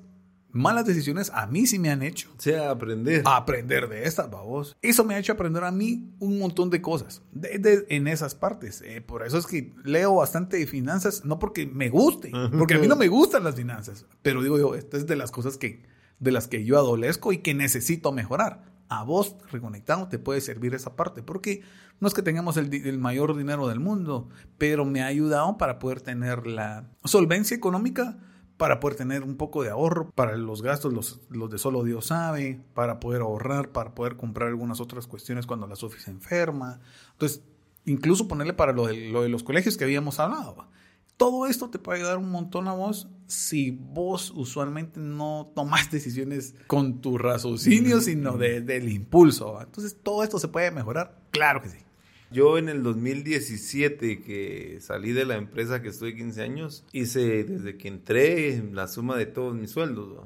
malas 0.56 0.86
decisiones 0.86 1.30
a 1.34 1.46
mí 1.46 1.66
sí 1.66 1.78
me 1.78 1.90
han 1.90 2.02
hecho. 2.02 2.30
O 2.36 2.40
sea, 2.40 2.70
aprender. 2.70 3.22
aprender 3.24 3.88
de 3.88 4.04
estas, 4.04 4.30
babos. 4.30 4.76
Eso 4.82 5.04
me 5.04 5.14
ha 5.14 5.18
hecho 5.18 5.32
aprender 5.32 5.62
a 5.64 5.70
mí 5.70 6.10
un 6.18 6.38
montón 6.38 6.70
de 6.70 6.80
cosas 6.82 7.22
de, 7.32 7.86
en 7.88 8.08
esas 8.08 8.34
partes. 8.34 8.82
Eh, 8.82 9.00
por 9.00 9.24
eso 9.24 9.38
es 9.38 9.46
que 9.46 9.74
leo 9.84 10.16
bastante 10.16 10.56
de 10.56 10.66
finanzas, 10.66 11.24
no 11.24 11.38
porque 11.38 11.66
me 11.66 11.88
guste, 11.88 12.32
porque 12.58 12.74
a 12.74 12.78
mí 12.78 12.88
no 12.88 12.96
me 12.96 13.08
gustan 13.08 13.44
las 13.44 13.54
finanzas. 13.54 14.06
Pero 14.22 14.42
digo 14.42 14.58
yo, 14.58 14.74
esta 14.74 14.96
es 14.96 15.06
de 15.06 15.16
las 15.16 15.30
cosas 15.30 15.58
que, 15.58 15.84
de 16.18 16.32
las 16.32 16.48
que 16.48 16.64
yo 16.64 16.78
adolezco 16.78 17.32
y 17.32 17.38
que 17.38 17.54
necesito 17.54 18.12
mejorar. 18.12 18.74
A 18.88 19.02
vos, 19.02 19.36
reconectado, 19.50 20.06
te 20.06 20.20
puede 20.20 20.40
servir 20.40 20.72
esa 20.72 20.94
parte, 20.94 21.20
porque 21.20 21.62
no 21.98 22.06
es 22.06 22.14
que 22.14 22.22
tengamos 22.22 22.56
el, 22.56 22.72
el 22.72 22.98
mayor 22.98 23.36
dinero 23.36 23.66
del 23.66 23.80
mundo, 23.80 24.28
pero 24.58 24.84
me 24.84 25.02
ha 25.02 25.06
ayudado 25.06 25.58
para 25.58 25.80
poder 25.80 26.00
tener 26.00 26.46
la 26.46 26.88
solvencia 27.04 27.56
económica 27.56 28.16
para 28.56 28.80
poder 28.80 28.96
tener 28.96 29.22
un 29.22 29.36
poco 29.36 29.62
de 29.62 29.70
ahorro 29.70 30.10
para 30.12 30.36
los 30.36 30.62
gastos, 30.62 30.92
los, 30.92 31.20
los, 31.28 31.50
de 31.50 31.58
solo 31.58 31.84
Dios 31.84 32.06
sabe, 32.06 32.60
para 32.74 33.00
poder 33.00 33.22
ahorrar, 33.22 33.70
para 33.70 33.94
poder 33.94 34.16
comprar 34.16 34.48
algunas 34.48 34.80
otras 34.80 35.06
cuestiones 35.06 35.46
cuando 35.46 35.66
la 35.66 35.76
Sofía 35.76 36.00
se 36.00 36.10
enferma. 36.10 36.80
Entonces, 37.12 37.42
incluso 37.84 38.28
ponerle 38.28 38.54
para 38.54 38.72
lo 38.72 38.86
de, 38.86 39.10
lo 39.10 39.22
de 39.22 39.28
los 39.28 39.42
colegios 39.42 39.76
que 39.76 39.84
habíamos 39.84 40.20
hablado. 40.20 40.68
Todo 41.16 41.46
esto 41.46 41.70
te 41.70 41.78
puede 41.78 42.00
ayudar 42.00 42.18
un 42.18 42.30
montón 42.30 42.68
a 42.68 42.72
vos 42.72 43.08
si 43.26 43.70
vos 43.70 44.32
usualmente 44.34 45.00
no 45.00 45.50
tomas 45.54 45.90
decisiones 45.90 46.54
con 46.66 47.00
tu 47.00 47.18
raciocinio, 47.18 48.00
sino 48.00 48.36
de, 48.36 48.60
del 48.60 48.90
impulso. 48.90 49.60
Entonces, 49.60 49.96
todo 50.02 50.22
esto 50.22 50.38
se 50.38 50.48
puede 50.48 50.70
mejorar. 50.70 51.18
Claro 51.30 51.62
que 51.62 51.70
sí. 51.70 51.78
Yo 52.30 52.58
en 52.58 52.68
el 52.68 52.82
2017 52.82 54.20
que 54.22 54.78
salí 54.80 55.12
de 55.12 55.24
la 55.24 55.36
empresa 55.36 55.80
que 55.80 55.88
estoy 55.88 56.16
15 56.16 56.42
años, 56.42 56.84
hice 56.92 57.44
desde 57.44 57.76
que 57.76 57.88
entré 57.88 58.62
la 58.72 58.88
suma 58.88 59.16
de 59.16 59.26
todos 59.26 59.54
mis 59.54 59.70
sueldos. 59.70 60.24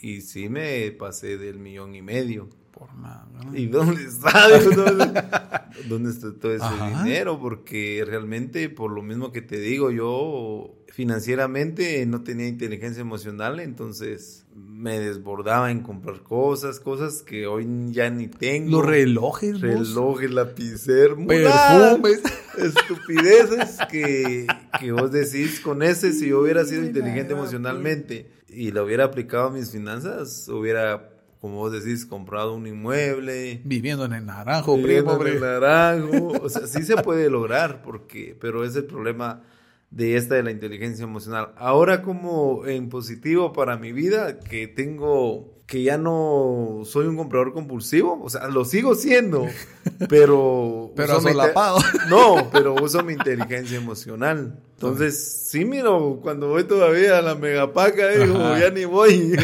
Y 0.00 0.22
sí 0.22 0.48
me 0.48 0.90
pasé 0.92 1.36
del 1.36 1.58
millón 1.58 1.94
y 1.94 2.02
medio. 2.02 2.48
Por 2.76 2.94
nada. 2.94 3.26
¿Y 3.54 3.66
dónde 3.66 4.02
está? 4.02 4.48
¿Dónde, 5.88 6.10
está 6.10 6.34
todo 6.34 6.52
ese 6.52 6.66
dinero? 6.98 7.38
Porque 7.40 8.04
realmente, 8.06 8.68
por 8.68 8.90
lo 8.90 9.02
mismo 9.02 9.32
que 9.32 9.40
te 9.40 9.58
digo, 9.58 9.90
yo 9.90 10.74
financieramente 10.88 12.04
no 12.04 12.22
tenía 12.22 12.48
inteligencia 12.48 13.00
emocional, 13.00 13.60
entonces 13.60 14.44
me 14.54 14.98
desbordaba 15.00 15.70
en 15.70 15.80
comprar 15.80 16.22
cosas, 16.22 16.78
cosas 16.78 17.22
que 17.22 17.46
hoy 17.46 17.66
ya 17.92 18.10
ni 18.10 18.28
tengo. 18.28 18.78
Los 18.78 18.86
relojes, 18.86 19.60
relojes, 19.60 20.30
lapiceros, 20.30 21.18
perfumes, 21.26 22.22
estupideces 22.58 23.78
que, 23.90 24.46
que 24.78 24.92
vos 24.92 25.10
decís 25.12 25.60
con 25.60 25.82
ese 25.82 26.12
si 26.12 26.28
yo 26.28 26.40
hubiera 26.40 26.64
sido 26.66 26.84
inteligente 26.84 27.32
emocionalmente 27.32 28.30
y 28.48 28.70
lo 28.70 28.84
hubiera 28.84 29.04
aplicado 29.04 29.48
a 29.48 29.50
mis 29.50 29.70
finanzas, 29.70 30.46
hubiera 30.48 31.15
como 31.46 31.58
vos 31.58 31.70
decís, 31.70 32.04
comprado 32.04 32.56
un 32.56 32.66
inmueble. 32.66 33.60
Viviendo 33.62 34.04
en 34.04 34.14
el 34.14 34.26
naranjo, 34.26 34.76
viviendo 34.76 35.24
en 35.24 35.34
el 35.34 35.40
naranjo. 35.40 36.32
O 36.42 36.48
sea, 36.48 36.66
sí 36.66 36.82
se 36.82 36.96
puede 36.96 37.30
lograr, 37.30 37.82
porque, 37.82 38.36
pero 38.40 38.64
es 38.64 38.74
el 38.74 38.84
problema 38.84 39.44
de 39.92 40.16
esta 40.16 40.34
de 40.34 40.42
la 40.42 40.50
inteligencia 40.50 41.04
emocional. 41.04 41.52
Ahora 41.56 42.02
como 42.02 42.66
en 42.66 42.88
positivo 42.88 43.52
para 43.52 43.76
mi 43.76 43.92
vida, 43.92 44.40
que 44.40 44.66
tengo, 44.66 45.55
que 45.66 45.82
ya 45.82 45.98
no 45.98 46.82
soy 46.84 47.06
un 47.06 47.16
comprador 47.16 47.52
compulsivo, 47.52 48.22
o 48.22 48.30
sea, 48.30 48.46
lo 48.48 48.64
sigo 48.64 48.94
siendo, 48.94 49.46
pero... 50.08 50.92
pero 50.94 51.20
solapado. 51.20 51.78
No, 52.08 52.48
pero 52.52 52.74
uso 52.74 53.02
mi 53.02 53.14
inteligencia 53.14 53.76
emocional. 53.76 54.60
Entonces, 54.74 55.48
sí 55.50 55.64
miro, 55.64 56.20
cuando 56.22 56.48
voy 56.48 56.64
todavía 56.64 57.18
a 57.18 57.22
la 57.22 57.34
megapaca, 57.34 58.10
digo, 58.10 58.38
ya 58.58 58.70
ni 58.70 58.84
voy. 58.84 59.34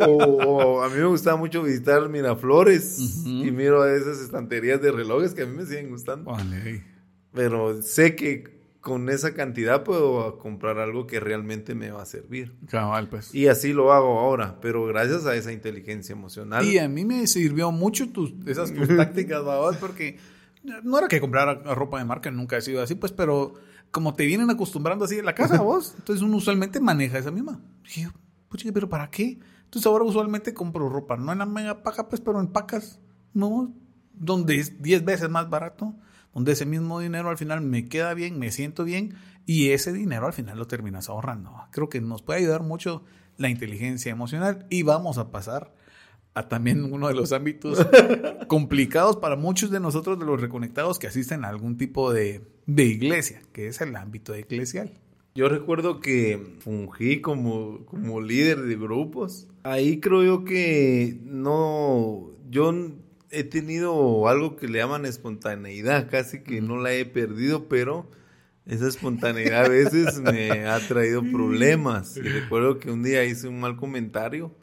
o, 0.06 0.82
a 0.82 0.88
mí 0.90 0.96
me 0.96 1.06
gusta 1.06 1.36
mucho 1.36 1.62
visitar 1.62 2.08
Miraflores 2.08 3.24
y 3.24 3.50
miro 3.50 3.86
esas 3.86 4.20
estanterías 4.20 4.82
de 4.82 4.92
relojes 4.92 5.32
que 5.32 5.42
a 5.42 5.46
mí 5.46 5.56
me 5.56 5.64
siguen 5.64 5.88
gustando. 5.88 6.36
Pero 7.32 7.80
sé 7.80 8.16
que 8.16 8.57
con 8.88 9.08
esa 9.10 9.34
cantidad 9.34 9.84
puedo 9.84 10.38
comprar 10.38 10.78
algo 10.78 11.06
que 11.06 11.20
realmente 11.20 11.74
me 11.74 11.90
va 11.90 12.02
a 12.02 12.06
servir. 12.06 12.54
Cabal, 12.68 13.08
pues. 13.08 13.34
Y 13.34 13.46
así 13.46 13.72
lo 13.72 13.92
hago 13.92 14.18
ahora, 14.18 14.58
pero 14.60 14.86
gracias 14.86 15.26
a 15.26 15.36
esa 15.36 15.52
inteligencia 15.52 16.14
emocional. 16.14 16.64
Y 16.64 16.78
a 16.78 16.88
mí 16.88 17.04
me 17.04 17.26
sirvió 17.26 17.70
mucho 17.70 18.10
tus, 18.10 18.32
esas 18.46 18.72
tus 18.72 18.88
tácticas, 18.96 19.44
babos, 19.44 19.76
porque 19.76 20.18
no 20.82 20.98
era 20.98 21.08
que 21.08 21.20
comprar 21.20 21.62
ropa 21.64 21.98
de 21.98 22.04
marca, 22.04 22.30
nunca 22.30 22.56
he 22.56 22.62
sido 22.62 22.82
así, 22.82 22.94
pues, 22.94 23.12
pero 23.12 23.54
como 23.90 24.14
te 24.14 24.24
vienen 24.24 24.50
acostumbrando 24.50 25.04
así 25.04 25.18
en 25.18 25.26
la 25.26 25.34
casa, 25.34 25.60
vos, 25.62 25.94
entonces 25.98 26.22
uno 26.22 26.38
usualmente 26.38 26.80
maneja 26.80 27.18
esa 27.18 27.30
misma. 27.30 27.60
Pucha, 28.48 28.70
pero 28.72 28.88
¿para 28.88 29.10
qué? 29.10 29.38
Entonces 29.64 29.86
ahora 29.86 30.04
usualmente 30.04 30.54
compro 30.54 30.88
ropa, 30.88 31.16
no 31.16 31.30
en 31.30 31.38
la 31.38 31.46
mega 31.46 31.82
paca, 31.82 32.08
pues, 32.08 32.22
pero 32.22 32.40
en 32.40 32.48
pacas, 32.48 33.00
¿no? 33.34 33.74
Donde 34.14 34.56
es 34.56 34.82
10 34.82 35.04
veces 35.04 35.28
más 35.28 35.50
barato, 35.50 35.94
donde 36.38 36.52
ese 36.52 36.66
mismo 36.66 37.00
dinero 37.00 37.30
al 37.30 37.36
final 37.36 37.62
me 37.62 37.88
queda 37.88 38.14
bien, 38.14 38.38
me 38.38 38.52
siento 38.52 38.84
bien 38.84 39.16
y 39.44 39.70
ese 39.70 39.92
dinero 39.92 40.24
al 40.24 40.32
final 40.32 40.56
lo 40.56 40.68
terminas 40.68 41.08
ahorrando. 41.08 41.52
Creo 41.72 41.88
que 41.88 42.00
nos 42.00 42.22
puede 42.22 42.38
ayudar 42.38 42.62
mucho 42.62 43.02
la 43.38 43.48
inteligencia 43.48 44.12
emocional 44.12 44.64
y 44.70 44.84
vamos 44.84 45.18
a 45.18 45.32
pasar 45.32 45.74
a 46.34 46.46
también 46.46 46.92
uno 46.92 47.08
de 47.08 47.14
los 47.14 47.32
ámbitos 47.32 47.84
complicados 48.46 49.16
para 49.16 49.34
muchos 49.34 49.72
de 49.72 49.80
nosotros 49.80 50.16
de 50.20 50.26
los 50.26 50.40
reconectados 50.40 51.00
que 51.00 51.08
asisten 51.08 51.44
a 51.44 51.48
algún 51.48 51.76
tipo 51.76 52.12
de, 52.12 52.46
de 52.66 52.84
iglesia, 52.84 53.42
que 53.52 53.66
es 53.66 53.80
el 53.80 53.96
ámbito 53.96 54.32
eclesial. 54.32 54.92
Yo 55.34 55.48
recuerdo 55.48 55.98
que 55.98 56.56
fungí 56.60 57.20
como, 57.20 57.84
como 57.86 58.20
líder 58.20 58.62
de 58.62 58.76
grupos. 58.76 59.48
Ahí 59.64 59.98
creo 59.98 60.22
yo 60.22 60.44
que 60.44 61.18
no, 61.24 62.30
yo 62.48 62.72
he 63.30 63.44
tenido 63.44 64.28
algo 64.28 64.56
que 64.56 64.68
le 64.68 64.78
llaman 64.78 65.04
espontaneidad, 65.04 66.10
casi 66.10 66.42
que 66.42 66.60
no 66.60 66.78
la 66.78 66.92
he 66.92 67.04
perdido, 67.04 67.68
pero 67.68 68.10
esa 68.66 68.88
espontaneidad 68.88 69.66
a 69.66 69.68
veces 69.68 70.20
me 70.20 70.66
ha 70.66 70.78
traído 70.80 71.22
problemas. 71.32 72.16
Y 72.16 72.22
recuerdo 72.22 72.78
que 72.78 72.90
un 72.90 73.02
día 73.02 73.24
hice 73.24 73.48
un 73.48 73.60
mal 73.60 73.76
comentario 73.76 74.54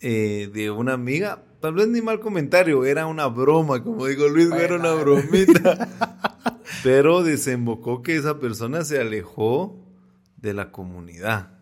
eh, 0.00 0.50
de 0.52 0.70
una 0.70 0.94
amiga, 0.94 1.44
tal 1.60 1.74
vez 1.74 1.88
ni 1.88 2.00
mal 2.00 2.20
comentario, 2.20 2.84
era 2.84 3.06
una 3.06 3.26
broma, 3.26 3.82
como 3.82 4.06
digo 4.06 4.28
Luis, 4.28 4.50
era 4.52 4.76
una 4.76 4.94
bromita. 4.94 5.88
pero 6.82 7.22
desembocó 7.22 8.02
que 8.02 8.16
esa 8.16 8.38
persona 8.38 8.84
se 8.84 9.00
alejó 9.00 9.84
de 10.36 10.54
la 10.54 10.70
comunidad. 10.70 11.57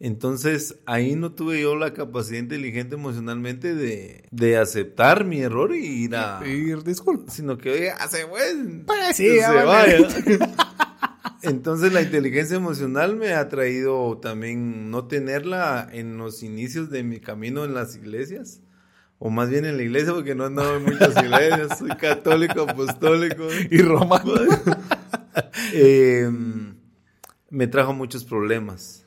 Entonces 0.00 0.76
ahí 0.86 1.14
no 1.14 1.32
tuve 1.32 1.62
yo 1.62 1.76
la 1.76 1.94
capacidad 1.94 2.38
inteligente 2.38 2.96
emocionalmente 2.96 3.74
de, 3.74 4.28
de 4.30 4.56
aceptar 4.56 5.24
mi 5.24 5.40
error 5.40 5.74
y 5.74 6.04
ir 6.04 6.16
a 6.16 6.40
pedir 6.40 6.82
disculpas. 6.82 7.34
Sino 7.34 7.56
que 7.56 7.70
oye, 7.70 7.90
hace 7.90 8.24
buen 8.24 8.84
pues 8.84 9.16
sí, 9.16 9.38
se 9.38 9.64
vaya. 9.64 9.98
Entonces 11.42 11.92
la 11.92 12.02
inteligencia 12.02 12.56
emocional 12.56 13.16
me 13.16 13.34
ha 13.34 13.48
traído 13.48 14.18
también 14.18 14.90
no 14.90 15.06
tenerla 15.06 15.88
en 15.92 16.16
los 16.16 16.42
inicios 16.42 16.90
de 16.90 17.02
mi 17.02 17.20
camino 17.20 17.64
en 17.64 17.74
las 17.74 17.96
iglesias. 17.96 18.60
O 19.18 19.30
más 19.30 19.48
bien 19.48 19.64
en 19.64 19.76
la 19.76 19.82
iglesia, 19.82 20.12
porque 20.12 20.34
no 20.34 20.44
andaba 20.44 20.76
en 20.76 20.84
muchas 20.84 21.16
iglesias. 21.22 21.78
Soy 21.78 21.90
católico, 21.90 22.62
apostólico. 22.62 23.46
Y 23.70 23.78
romano. 23.78 24.34
eh, 25.72 26.30
me 27.48 27.66
trajo 27.68 27.92
muchos 27.92 28.24
problemas. 28.24 29.03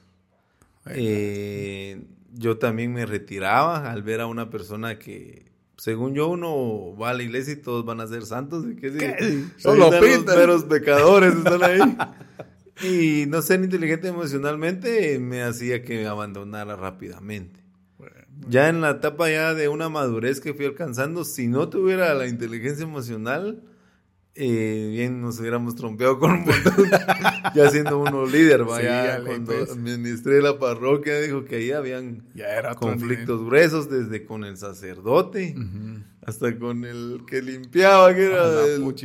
Eh, 0.92 2.02
yo 2.34 2.58
también 2.58 2.94
me 2.94 3.06
retiraba 3.06 3.92
al 3.92 4.04
ver 4.04 4.22
a 4.22 4.28
una 4.28 4.50
persona 4.50 5.00
que, 5.00 5.52
según 5.78 6.14
yo, 6.14 6.28
uno 6.30 6.96
va 6.96 7.10
a 7.10 7.14
la 7.14 7.24
iglesia 7.24 7.54
y 7.54 7.58
todos 7.58 7.86
van 7.86 8.02
a 8.02 8.08
ser 8.08 8.26
santos. 8.26 8.66
¿y 8.70 8.76
qué? 8.76 9.46
Solo 9.58 9.90
los 10.48 10.64
pecadores 10.66 11.36
están 11.36 11.64
ahí. 11.64 11.98
y 13.24 13.26
no 13.28 13.42
ser 13.42 13.64
inteligente 13.64 14.08
emocionalmente 14.08 15.18
me 15.20 15.42
hacía 15.44 15.84
que 15.84 15.98
me 15.98 16.08
abandonara 16.08 16.76
rápidamente. 16.76 17.68
Ya 18.48 18.70
en 18.70 18.82
la 18.82 18.92
etapa 18.92 19.30
ya 19.30 19.54
de 19.54 19.68
una 19.68 19.90
madurez 19.90 20.40
que 20.40 20.54
fui 20.54 20.66
alcanzando, 20.66 21.26
si 21.26 21.48
no 21.48 21.70
tuviera 21.70 22.14
la 22.14 22.28
inteligencia 22.28 22.84
emocional, 22.84 23.64
eh, 24.40 24.90
bien 24.92 25.22
nos 25.22 25.40
hubiéramos 25.40 25.76
trompeado 25.76 26.20
con 26.20 26.32
un 26.32 26.46
montón, 26.46 26.76
ya 27.56 27.70
siendo 27.72 27.98
uno 27.98 28.26
líder, 28.26 28.64
vaya, 28.66 29.22
cuando 29.26 29.54
pues. 29.54 29.72
administré 29.72 30.42
la 30.42 30.60
parroquia, 30.60 31.20
dijo 31.20 31.44
que 31.46 31.56
ahí 31.56 31.72
habían 31.72 32.24
conflictos 32.78 33.44
gruesos, 33.44 33.90
desde 33.90 34.26
con 34.26 34.44
el 34.44 34.58
sacerdote, 34.58 35.56
hasta 36.22 36.58
con 36.60 36.86
el 36.86 37.22
que 37.28 37.42
limpiaba, 37.42 38.14
que 38.14 38.26
era 38.28 38.44
ah, 38.44 38.66
el, 38.68 38.96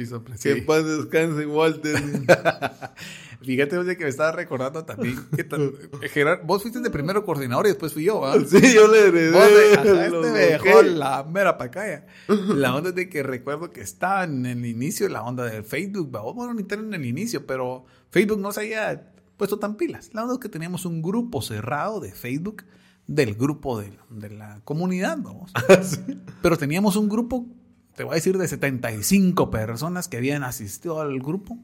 que 0.40 0.50
en 0.50 0.66
paz 0.66 0.84
descanse 0.84 1.46
Walter. 1.46 1.96
Fíjate 3.44 3.82
de 3.82 3.96
que 3.96 4.04
me 4.04 4.10
estaba 4.10 4.32
recordando 4.32 4.84
también 4.84 5.16
que 5.34 6.08
Gerard, 6.08 6.44
vos 6.44 6.62
fuiste 6.62 6.80
de 6.80 6.90
primero 6.90 7.24
coordinador 7.24 7.66
y 7.66 7.70
después 7.70 7.92
fui 7.92 8.04
yo. 8.04 8.22
Sí, 8.46 8.74
yo 8.74 8.88
le 8.88 9.08
heredé. 9.08 9.72
este 9.72 9.92
me 9.92 10.38
dejó 10.38 10.82
la 10.82 11.24
mera 11.24 11.58
pacaya. 11.58 12.06
La 12.28 12.74
onda 12.74 12.92
de 12.92 13.08
que 13.08 13.22
recuerdo 13.22 13.70
que 13.70 13.80
estaba 13.80 14.24
en 14.24 14.46
el 14.46 14.64
inicio 14.64 15.08
la 15.08 15.22
onda 15.22 15.44
de 15.44 15.62
Facebook, 15.62 16.14
¿va? 16.14 16.22
Bueno, 16.32 16.54
ni 16.54 16.64
en 16.68 16.94
el 16.94 17.04
inicio, 17.04 17.46
pero 17.46 17.84
Facebook 18.10 18.40
no 18.40 18.52
se 18.52 18.60
había 18.60 19.12
puesto 19.36 19.58
tan 19.58 19.76
pilas. 19.76 20.10
La 20.12 20.22
onda 20.22 20.34
es 20.34 20.40
que 20.40 20.48
teníamos 20.48 20.84
un 20.86 21.02
grupo 21.02 21.42
cerrado 21.42 22.00
de 22.00 22.12
Facebook 22.12 22.64
del 23.06 23.34
grupo 23.34 23.80
de, 23.80 23.92
de 24.10 24.30
la 24.30 24.60
comunidad, 24.64 25.18
vamos. 25.20 25.52
Ah, 25.68 25.80
pero 26.42 26.56
teníamos 26.56 26.96
un 26.96 27.08
grupo, 27.08 27.46
te 27.94 28.04
voy 28.04 28.12
a 28.12 28.14
decir, 28.16 28.36
de 28.38 28.48
75 28.48 29.50
personas 29.50 30.08
que 30.08 30.16
habían 30.16 30.44
asistido 30.44 31.00
al 31.00 31.20
grupo 31.20 31.58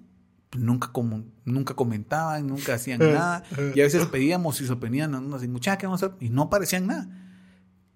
nunca, 0.56 0.92
como, 0.92 1.24
nunca 1.44 1.74
comentaban, 1.74 2.46
nunca 2.46 2.74
hacían 2.74 2.98
nada. 3.00 3.42
Y 3.74 3.80
a 3.80 3.84
veces 3.84 4.06
pedíamos 4.06 4.56
si 4.56 4.66
se 4.66 4.72
oponían, 4.72 5.14
así, 5.34 5.48
muchachos, 5.48 5.84
vamos 5.84 6.02
a 6.02 6.16
Y 6.20 6.30
no 6.30 6.42
aparecían 6.42 6.86
nada. 6.86 7.08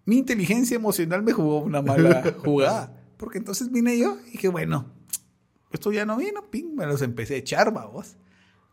Mi 0.05 0.19
inteligencia 0.19 0.75
emocional 0.75 1.23
me 1.23 1.33
jugó 1.33 1.61
una 1.61 1.83
mala 1.83 2.23
jugada. 2.45 2.99
Porque 3.17 3.39
entonces 3.39 3.71
vine 3.71 3.99
yo 3.99 4.19
y 4.27 4.33
dije, 4.33 4.49
bueno, 4.49 4.87
esto 5.71 5.93
ya 5.93 6.05
no 6.05 6.17
vino, 6.17 6.51
ping, 6.51 6.75
me 6.75 6.87
los 6.87 7.03
empecé 7.03 7.35
a 7.35 7.39
echar, 7.39 7.73
vamos. 7.73 8.17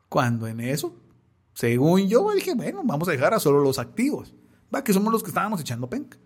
Cuando 0.09 0.47
en 0.47 0.59
eso, 0.59 0.95
según 1.53 2.07
yo, 2.07 2.31
dije, 2.33 2.55
bueno, 2.55 2.81
vamos 2.83 3.07
a 3.07 3.11
dejar 3.11 3.33
a 3.33 3.39
solo 3.39 3.61
los 3.61 3.77
activos. 3.77 4.33
Va, 4.73 4.83
que 4.83 4.93
somos 4.93 5.13
los 5.13 5.21
que 5.21 5.29
estábamos 5.29 5.61
echando 5.61 5.89
penca 5.89 6.17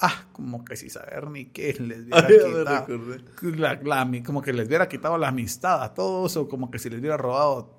ah, 0.00 0.24
como 0.32 0.64
que 0.64 0.76
sin 0.76 0.90
saber 0.90 1.28
ni 1.30 1.46
qué 1.46 1.74
les 1.80 2.00
hubiera 2.06 2.86
quitado. 2.86 4.24
como 4.24 4.42
que 4.42 4.52
les 4.52 4.68
hubiera 4.68 4.88
quitado 4.88 5.18
la 5.18 5.28
amistad 5.28 5.82
a 5.82 5.94
todos, 5.94 6.36
o 6.36 6.48
como 6.48 6.70
que 6.70 6.78
si 6.78 6.90
les 6.90 7.00
hubiera 7.00 7.16
robado 7.16 7.70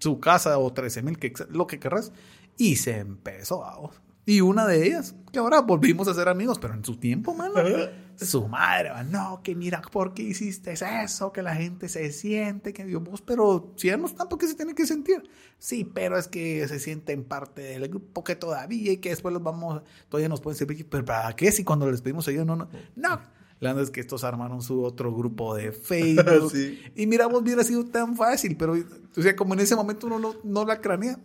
su 0.00 0.18
casa 0.20 0.58
o 0.58 0.72
13 0.72 1.02
mil, 1.02 1.18
lo 1.50 1.66
que 1.66 1.78
querrás. 1.78 2.12
Y 2.58 2.76
se 2.76 2.98
empezó, 2.98 3.64
a 3.64 3.78
y 4.24 4.40
una 4.40 4.66
de 4.66 4.86
ellas, 4.86 5.14
que 5.32 5.38
ahora 5.38 5.60
volvimos 5.60 6.06
a 6.06 6.14
ser 6.14 6.28
amigos, 6.28 6.58
pero 6.58 6.74
en 6.74 6.84
su 6.84 6.96
tiempo, 6.96 7.34
mano, 7.34 7.54
su 8.16 8.48
madre, 8.48 8.90
no, 9.10 9.40
que 9.42 9.54
mira, 9.54 9.82
¿por 9.82 10.14
qué 10.14 10.22
hiciste 10.22 10.72
eso? 10.72 11.32
Que 11.32 11.42
la 11.42 11.54
gente 11.54 11.88
se 11.88 12.12
siente, 12.12 12.72
que 12.72 12.84
Dios, 12.84 13.02
vos, 13.02 13.22
pero 13.22 13.72
si 13.76 13.88
ya 13.88 13.96
no 13.96 14.06
están, 14.06 14.28
¿por 14.28 14.38
qué 14.38 14.46
se 14.46 14.54
tiene 14.54 14.74
que 14.74 14.86
sentir? 14.86 15.22
Sí, 15.58 15.84
pero 15.84 16.18
es 16.18 16.28
que 16.28 16.66
se 16.68 16.78
sienten 16.78 17.24
parte 17.24 17.62
del 17.62 17.88
grupo 17.88 18.24
que 18.24 18.36
todavía 18.36 18.92
y 18.92 18.96
que 18.98 19.10
después 19.10 19.32
los 19.32 19.42
vamos, 19.42 19.82
todavía 20.08 20.28
nos 20.28 20.40
pueden 20.40 20.58
servir, 20.58 20.88
pero 20.88 21.04
¿para 21.04 21.34
qué 21.34 21.52
si 21.52 21.64
cuando 21.64 21.90
les 21.90 22.02
pedimos 22.02 22.26
a 22.28 22.30
ellos 22.30 22.46
no, 22.46 22.56
no, 22.56 22.68
no. 22.96 23.42
La 23.60 23.70
verdad 23.70 23.84
es 23.84 23.90
que 23.90 24.00
estos 24.00 24.24
armaron 24.24 24.60
su 24.60 24.82
otro 24.82 25.14
grupo 25.14 25.54
de 25.54 25.70
Facebook. 25.72 26.52
Y 26.96 27.06
mira, 27.06 27.26
vos 27.28 27.42
hubiera 27.42 27.62
sido 27.62 27.84
tan 27.84 28.16
fácil, 28.16 28.56
pero, 28.56 28.74
o 29.16 29.22
sea, 29.22 29.36
como 29.36 29.54
en 29.54 29.60
ese 29.60 29.76
momento 29.76 30.08
uno 30.08 30.18
no, 30.18 30.34
no 30.42 30.64
la 30.64 30.80
cranea, 30.80 31.18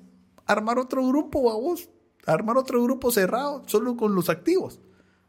armar 0.45 0.77
otro 0.77 1.05
grupo 1.07 1.51
a 1.51 1.55
vos 1.55 1.89
armar 2.27 2.57
otro 2.57 2.83
grupo 2.83 3.11
cerrado, 3.11 3.63
solo 3.65 3.95
con 3.95 4.13
los 4.13 4.29
activos, 4.29 4.79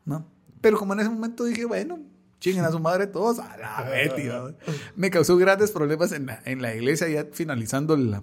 ¿no? 0.04 0.26
Pero 0.60 0.78
como 0.78 0.92
en 0.92 1.00
ese 1.00 1.10
momento 1.10 1.44
dije, 1.44 1.64
bueno, 1.64 1.98
chinguen 2.40 2.64
a 2.64 2.70
su 2.70 2.78
madre 2.78 3.06
todos, 3.06 3.38
a 3.38 3.56
la 3.56 3.88
Betty, 3.88 4.28
Me 4.96 5.10
causó 5.10 5.36
grandes 5.36 5.70
problemas 5.70 6.12
en 6.12 6.26
la, 6.26 6.40
en 6.44 6.62
la 6.62 6.74
iglesia, 6.74 7.08
ya 7.08 7.26
finalizando 7.32 7.96
la, 7.96 8.22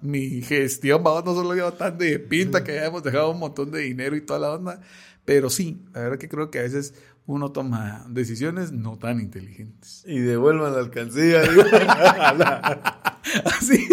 mi 0.00 0.42
gestión, 0.42 1.02
no 1.02 1.22
solo 1.22 1.56
iba 1.56 1.70
tan 1.72 1.98
de 1.98 2.18
pinta 2.18 2.64
que 2.64 2.78
habíamos 2.78 3.02
dejado 3.02 3.30
un 3.30 3.38
montón 3.38 3.70
de 3.70 3.80
dinero 3.80 4.16
y 4.16 4.20
toda 4.20 4.38
la 4.38 4.52
onda, 4.52 4.80
pero 5.24 5.50
sí, 5.50 5.84
la 5.94 6.00
verdad 6.02 6.18
que 6.18 6.28
creo 6.28 6.50
que 6.50 6.58
a 6.58 6.62
veces 6.62 6.94
uno 7.26 7.52
toma 7.52 8.04
decisiones 8.08 8.72
no 8.72 8.98
tan 8.98 9.20
inteligentes. 9.20 10.02
Y 10.06 10.18
devuelvan 10.18 10.72
la 10.72 10.80
alcancía. 10.80 11.42
Así. 13.44 13.86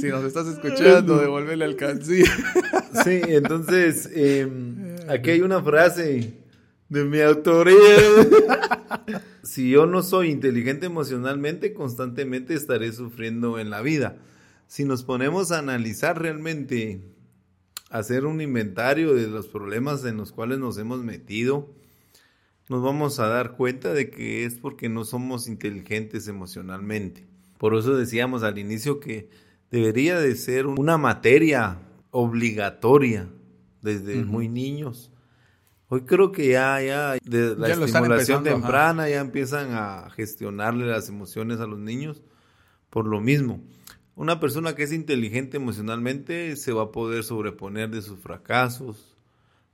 si 0.00 0.08
nos 0.08 0.24
estás 0.24 0.46
escuchando, 0.46 1.16
devuelve 1.18 1.56
la 1.56 1.64
alcancía. 1.64 2.30
sí, 3.02 3.20
entonces, 3.28 4.10
em, 4.12 4.93
aquí 5.08 5.30
hay 5.30 5.40
una 5.40 5.62
frase 5.62 6.34
de 6.88 7.04
mi 7.04 7.20
autoría. 7.20 7.76
si 9.42 9.70
yo 9.70 9.86
no 9.86 10.02
soy 10.02 10.30
inteligente 10.30 10.86
emocionalmente, 10.86 11.72
constantemente 11.72 12.54
estaré 12.54 12.92
sufriendo 12.92 13.58
en 13.58 13.70
la 13.70 13.82
vida. 13.82 14.18
Si 14.66 14.84
nos 14.84 15.04
ponemos 15.04 15.52
a 15.52 15.58
analizar 15.58 16.20
realmente 16.20 17.02
hacer 17.90 18.26
un 18.26 18.40
inventario 18.40 19.14
de 19.14 19.28
los 19.28 19.48
problemas 19.48 20.04
en 20.04 20.16
los 20.16 20.32
cuales 20.32 20.58
nos 20.58 20.78
hemos 20.78 21.04
metido, 21.04 21.70
nos 22.68 22.82
vamos 22.82 23.20
a 23.20 23.28
dar 23.28 23.56
cuenta 23.56 23.92
de 23.92 24.10
que 24.10 24.44
es 24.44 24.54
porque 24.54 24.88
no 24.88 25.04
somos 25.04 25.48
inteligentes 25.48 26.26
emocionalmente. 26.28 27.26
Por 27.58 27.74
eso 27.74 27.94
decíamos 27.96 28.42
al 28.42 28.58
inicio 28.58 29.00
que 29.00 29.28
debería 29.70 30.18
de 30.18 30.34
ser 30.34 30.66
una 30.66 30.96
materia 30.96 31.78
obligatoria 32.10 33.28
desde 33.84 34.24
muy 34.24 34.48
niños. 34.48 35.12
Hoy 35.88 36.00
creo 36.02 36.32
que 36.32 36.48
ya, 36.48 36.80
ya, 36.80 37.12
de 37.22 37.54
la 37.54 37.68
estimulación 37.68 38.42
temprana 38.42 39.08
ya 39.08 39.20
empiezan 39.20 39.72
a 39.72 40.10
gestionarle 40.10 40.86
las 40.86 41.08
emociones 41.08 41.60
a 41.60 41.66
los 41.66 41.78
niños 41.78 42.22
por 42.88 43.06
lo 43.06 43.20
mismo. 43.20 43.62
Una 44.16 44.40
persona 44.40 44.74
que 44.74 44.84
es 44.84 44.92
inteligente 44.92 45.58
emocionalmente 45.58 46.56
se 46.56 46.72
va 46.72 46.84
a 46.84 46.92
poder 46.92 47.22
sobreponer 47.24 47.90
de 47.90 48.00
sus 48.00 48.18
fracasos, 48.18 49.16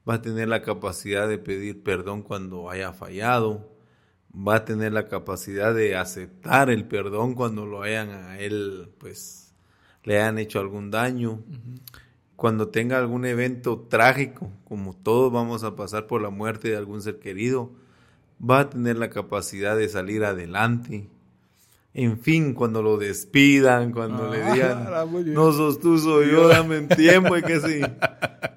va 0.08 0.14
a 0.14 0.22
tener 0.22 0.48
la 0.48 0.62
capacidad 0.62 1.28
de 1.28 1.38
pedir 1.38 1.82
perdón 1.82 2.22
cuando 2.22 2.68
haya 2.68 2.92
fallado, 2.92 3.70
va 4.34 4.56
a 4.56 4.64
tener 4.64 4.92
la 4.92 5.06
capacidad 5.08 5.74
de 5.74 5.96
aceptar 5.96 6.70
el 6.70 6.88
perdón 6.88 7.34
cuando 7.34 7.66
lo 7.66 7.82
hayan 7.82 8.10
a 8.10 8.38
él, 8.40 8.90
pues, 8.98 9.54
le 10.02 10.18
hayan 10.18 10.38
hecho 10.38 10.58
algún 10.58 10.90
daño. 10.90 11.44
Cuando 12.40 12.68
tenga 12.68 12.96
algún 12.96 13.26
evento 13.26 13.86
trágico, 13.88 14.50
como 14.64 14.94
todos 14.94 15.30
vamos 15.30 15.62
a 15.62 15.76
pasar 15.76 16.06
por 16.06 16.22
la 16.22 16.30
muerte 16.30 16.70
de 16.70 16.76
algún 16.78 17.02
ser 17.02 17.18
querido, 17.18 17.70
va 18.40 18.60
a 18.60 18.70
tener 18.70 18.96
la 18.96 19.10
capacidad 19.10 19.76
de 19.76 19.90
salir 19.90 20.24
adelante 20.24 21.10
en 21.92 22.18
fin, 22.20 22.54
cuando 22.54 22.82
lo 22.82 22.98
despidan, 22.98 23.90
cuando 23.90 24.30
le 24.30 24.42
ah, 24.42 24.52
digan, 24.52 24.88
no 25.34 25.52
sos 25.52 25.80
tú, 25.80 25.98
soy 25.98 26.30
yo, 26.30 26.46
dame 26.46 26.78
un 26.78 26.88
tiempo 26.88 27.36
y 27.36 27.42
que 27.42 27.60
sí, 27.60 27.80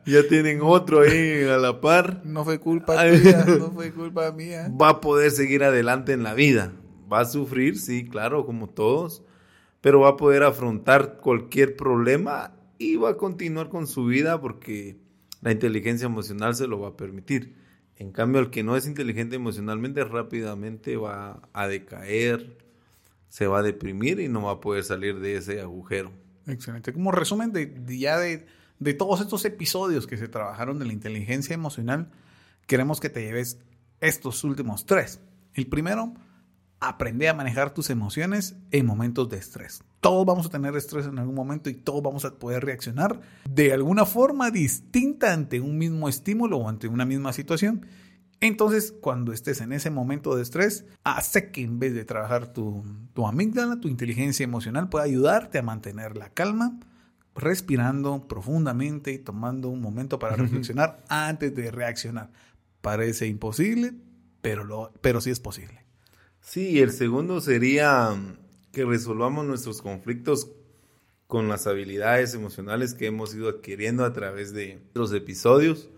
ya 0.06 0.28
tienen 0.30 0.60
otro 0.62 1.02
ahí 1.02 1.44
a 1.44 1.58
la 1.58 1.82
par. 1.82 2.22
No 2.26 2.44
fue 2.44 2.60
culpa 2.60 3.04
tuya, 3.10 3.44
no 3.46 3.72
fue 3.72 3.92
culpa 3.92 4.32
mía. 4.32 4.72
Va 4.80 4.90
a 4.90 5.02
poder 5.02 5.32
seguir 5.32 5.64
adelante 5.64 6.14
en 6.14 6.22
la 6.22 6.36
vida. 6.36 6.74
Va 7.12 7.22
a 7.22 7.26
sufrir, 7.26 7.80
sí, 7.80 8.08
claro, 8.08 8.46
como 8.46 8.70
todos, 8.70 9.24
pero 9.82 10.02
va 10.02 10.10
a 10.10 10.18
poder 10.18 10.44
afrontar 10.44 11.18
cualquier 11.18 11.76
problema 11.76 12.52
y 12.78 12.96
va 12.96 13.12
a 13.12 13.18
continuar 13.18 13.70
con 13.70 13.88
su 13.88 14.06
vida 14.06 14.40
porque 14.40 14.98
la 15.42 15.52
inteligencia 15.52 16.06
emocional 16.06 16.56
se 16.56 16.68
lo 16.68 16.80
va 16.80 16.90
a 16.90 16.98
permitir. 16.98 17.56
En 17.98 18.12
cambio, 18.12 18.42
el 18.42 18.50
que 18.50 18.64
no 18.64 18.76
es 18.76 18.88
inteligente 18.88 19.36
emocionalmente 19.36 20.04
rápidamente 20.04 20.98
va 20.98 21.42
a 21.54 21.68
decaer, 21.68 22.58
se 23.30 23.48
va 23.48 23.60
a 23.60 23.64
deprimir 23.64 24.20
y 24.20 24.28
no 24.28 24.44
va 24.44 24.54
a 24.54 24.62
poder 24.62 24.84
salir 24.84 25.20
de 25.20 25.38
ese 25.38 25.62
agujero. 25.62 26.12
Excelente. 26.48 26.94
Como 26.94 27.12
resumen 27.12 27.52
de, 27.54 27.74
ya 27.98 28.18
de, 28.18 28.46
de, 28.80 28.94
todos 28.94 29.22
estos 29.22 29.46
episodios 29.46 30.08
que 30.08 30.18
se 30.18 30.28
trabajaron 30.28 30.80
de 30.80 30.86
la 30.86 30.94
inteligencia 30.94 31.54
emocional, 31.54 32.10
queremos 32.68 33.00
que 33.00 33.10
te 33.10 33.22
lleves 33.22 33.60
estos 34.02 34.44
últimos 34.44 34.86
tres. 34.86 35.20
El 35.54 35.68
primero, 35.68 36.14
aprende 36.84 37.30
a 37.30 37.34
manejar 37.34 37.74
tus 37.74 37.90
emociones 37.90 38.58
en 38.72 38.86
momentos 38.86 39.30
de 39.30 39.38
estrés. 39.38 39.84
Todos 40.02 40.26
vamos 40.26 40.48
a 40.48 40.50
tener 40.50 40.76
estrés 40.76 41.06
en 41.06 41.18
algún 41.18 41.36
momento 41.36 41.70
y 41.70 41.76
todos 41.76 42.04
vamos 42.04 42.26
a 42.26 42.36
poder 42.36 42.66
reaccionar 42.66 43.22
de 43.50 43.72
alguna 43.72 44.06
forma 44.06 44.52
distinta 44.52 45.32
ante 45.32 45.62
un 45.62 45.78
mismo 45.78 46.10
estímulo 46.10 46.58
o 46.58 46.68
ante 46.68 46.90
una 46.90 47.06
misma 47.06 47.32
situación. 47.32 47.86
Entonces, 48.42 48.94
cuando 49.00 49.32
estés 49.32 49.62
en 49.62 49.72
ese 49.72 49.90
momento 49.90 50.36
de 50.36 50.44
estrés, 50.44 50.86
hace 51.06 51.52
que 51.52 51.62
en 51.62 51.80
vez 51.80 51.94
de 51.94 52.04
trabajar 52.04 52.52
tu, 52.52 52.84
tu 53.14 53.26
amígdala, 53.26 53.80
tu 53.80 53.88
inteligencia 53.88 54.44
emocional, 54.44 54.90
pueda 54.90 55.06
ayudarte 55.06 55.60
a 55.60 55.64
mantener 55.64 56.18
la 56.18 56.30
calma, 56.30 56.78
respirando 57.34 58.28
profundamente 58.28 59.14
y 59.14 59.20
tomando 59.20 59.70
un 59.70 59.80
momento 59.80 60.20
para 60.20 60.36
reflexionar 60.36 61.02
antes 61.08 61.56
de 61.56 61.72
reaccionar. 61.72 62.30
Parece 62.82 63.28
imposible, 63.28 63.94
pero, 64.42 64.66
lo, 64.66 64.92
pero 65.00 65.22
sí 65.22 65.30
es 65.30 65.40
posible. 65.40 65.83
Sí, 66.44 66.82
el 66.82 66.92
segundo 66.92 67.40
sería 67.40 68.16
que 68.74 68.84
resolvamos 68.84 69.46
nuestros 69.46 69.82
conflictos 69.82 70.50
con 71.26 71.48
las 71.48 71.68
habilidades 71.68 72.34
emocionales 72.34 72.94
que 72.94 73.08
hemos 73.08 73.34
ido 73.34 73.48
adquiriendo 73.48 74.04
a 74.04 74.12
través 74.12 74.54
de 74.54 74.82
los 74.94 75.14
episodios. 75.14 75.90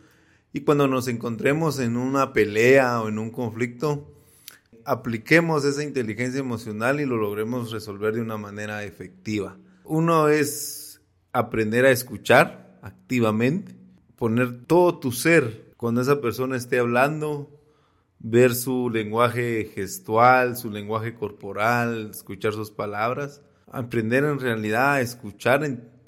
Y 0.54 0.62
cuando 0.62 0.88
nos 0.88 1.08
encontremos 1.08 1.80
en 1.80 1.98
una 1.98 2.32
pelea 2.32 3.02
o 3.02 3.10
en 3.10 3.18
un 3.18 3.32
conflicto, 3.32 4.14
apliquemos 4.86 5.66
esa 5.66 5.84
inteligencia 5.84 6.40
emocional 6.40 7.02
y 7.02 7.06
lo 7.06 7.18
logremos 7.18 7.72
resolver 7.72 8.14
de 8.14 8.22
una 8.22 8.38
manera 8.38 8.84
efectiva. 8.84 9.58
Uno 9.84 10.30
es 10.30 11.02
aprender 11.34 11.86
a 11.86 11.92
escuchar 11.92 12.78
activamente, 12.84 13.76
poner 14.16 14.64
todo 14.68 15.00
tu 15.00 15.12
ser 15.12 15.74
cuando 15.76 16.02
esa 16.02 16.22
persona 16.22 16.56
esté 16.56 16.78
hablando, 16.78 17.55
ver 18.28 18.56
su 18.56 18.90
lenguaje 18.90 19.72
gestual, 19.74 20.58
su 20.58 20.70
lenguaje 20.72 21.14
corporal, 21.14 22.10
escuchar 22.12 22.54
sus 22.54 22.72
palabras, 22.72 23.42
aprender 23.72 24.24
en 24.24 24.40
realidad 24.40 24.94
a 24.94 25.02
escuchar. 25.02 25.62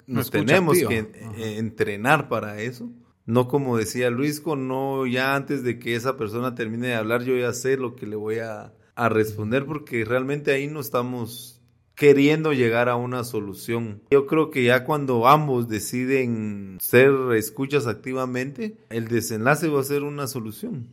Nos 0.06 0.30
tenemos 0.30 0.78
que 0.78 1.10
entrenar 1.36 2.28
para 2.28 2.60
eso 2.60 2.90
no 3.28 3.46
como 3.46 3.76
decía 3.76 4.08
Luisco, 4.08 4.56
no 4.56 5.06
ya 5.06 5.36
antes 5.36 5.62
de 5.62 5.78
que 5.78 5.94
esa 5.94 6.16
persona 6.16 6.54
termine 6.54 6.88
de 6.88 6.94
hablar, 6.94 7.24
yo 7.24 7.36
ya 7.36 7.52
sé 7.52 7.76
lo 7.76 7.94
que 7.94 8.06
le 8.06 8.16
voy 8.16 8.38
a, 8.38 8.72
responder 8.96 9.64
porque 9.64 10.04
realmente 10.04 10.50
ahí 10.50 10.66
no 10.66 10.80
estamos 10.80 11.60
queriendo 11.94 12.52
llegar 12.52 12.88
a 12.88 12.96
una 12.96 13.22
solución. 13.22 14.02
Yo 14.10 14.26
creo 14.26 14.50
que 14.50 14.64
ya 14.64 14.84
cuando 14.84 15.28
ambos 15.28 15.68
deciden 15.68 16.78
ser 16.80 17.12
escuchas 17.36 17.86
activamente, 17.86 18.78
el 18.88 19.06
desenlace 19.06 19.68
va 19.68 19.82
a 19.82 19.84
ser 19.84 20.02
una 20.02 20.26
solución. 20.26 20.88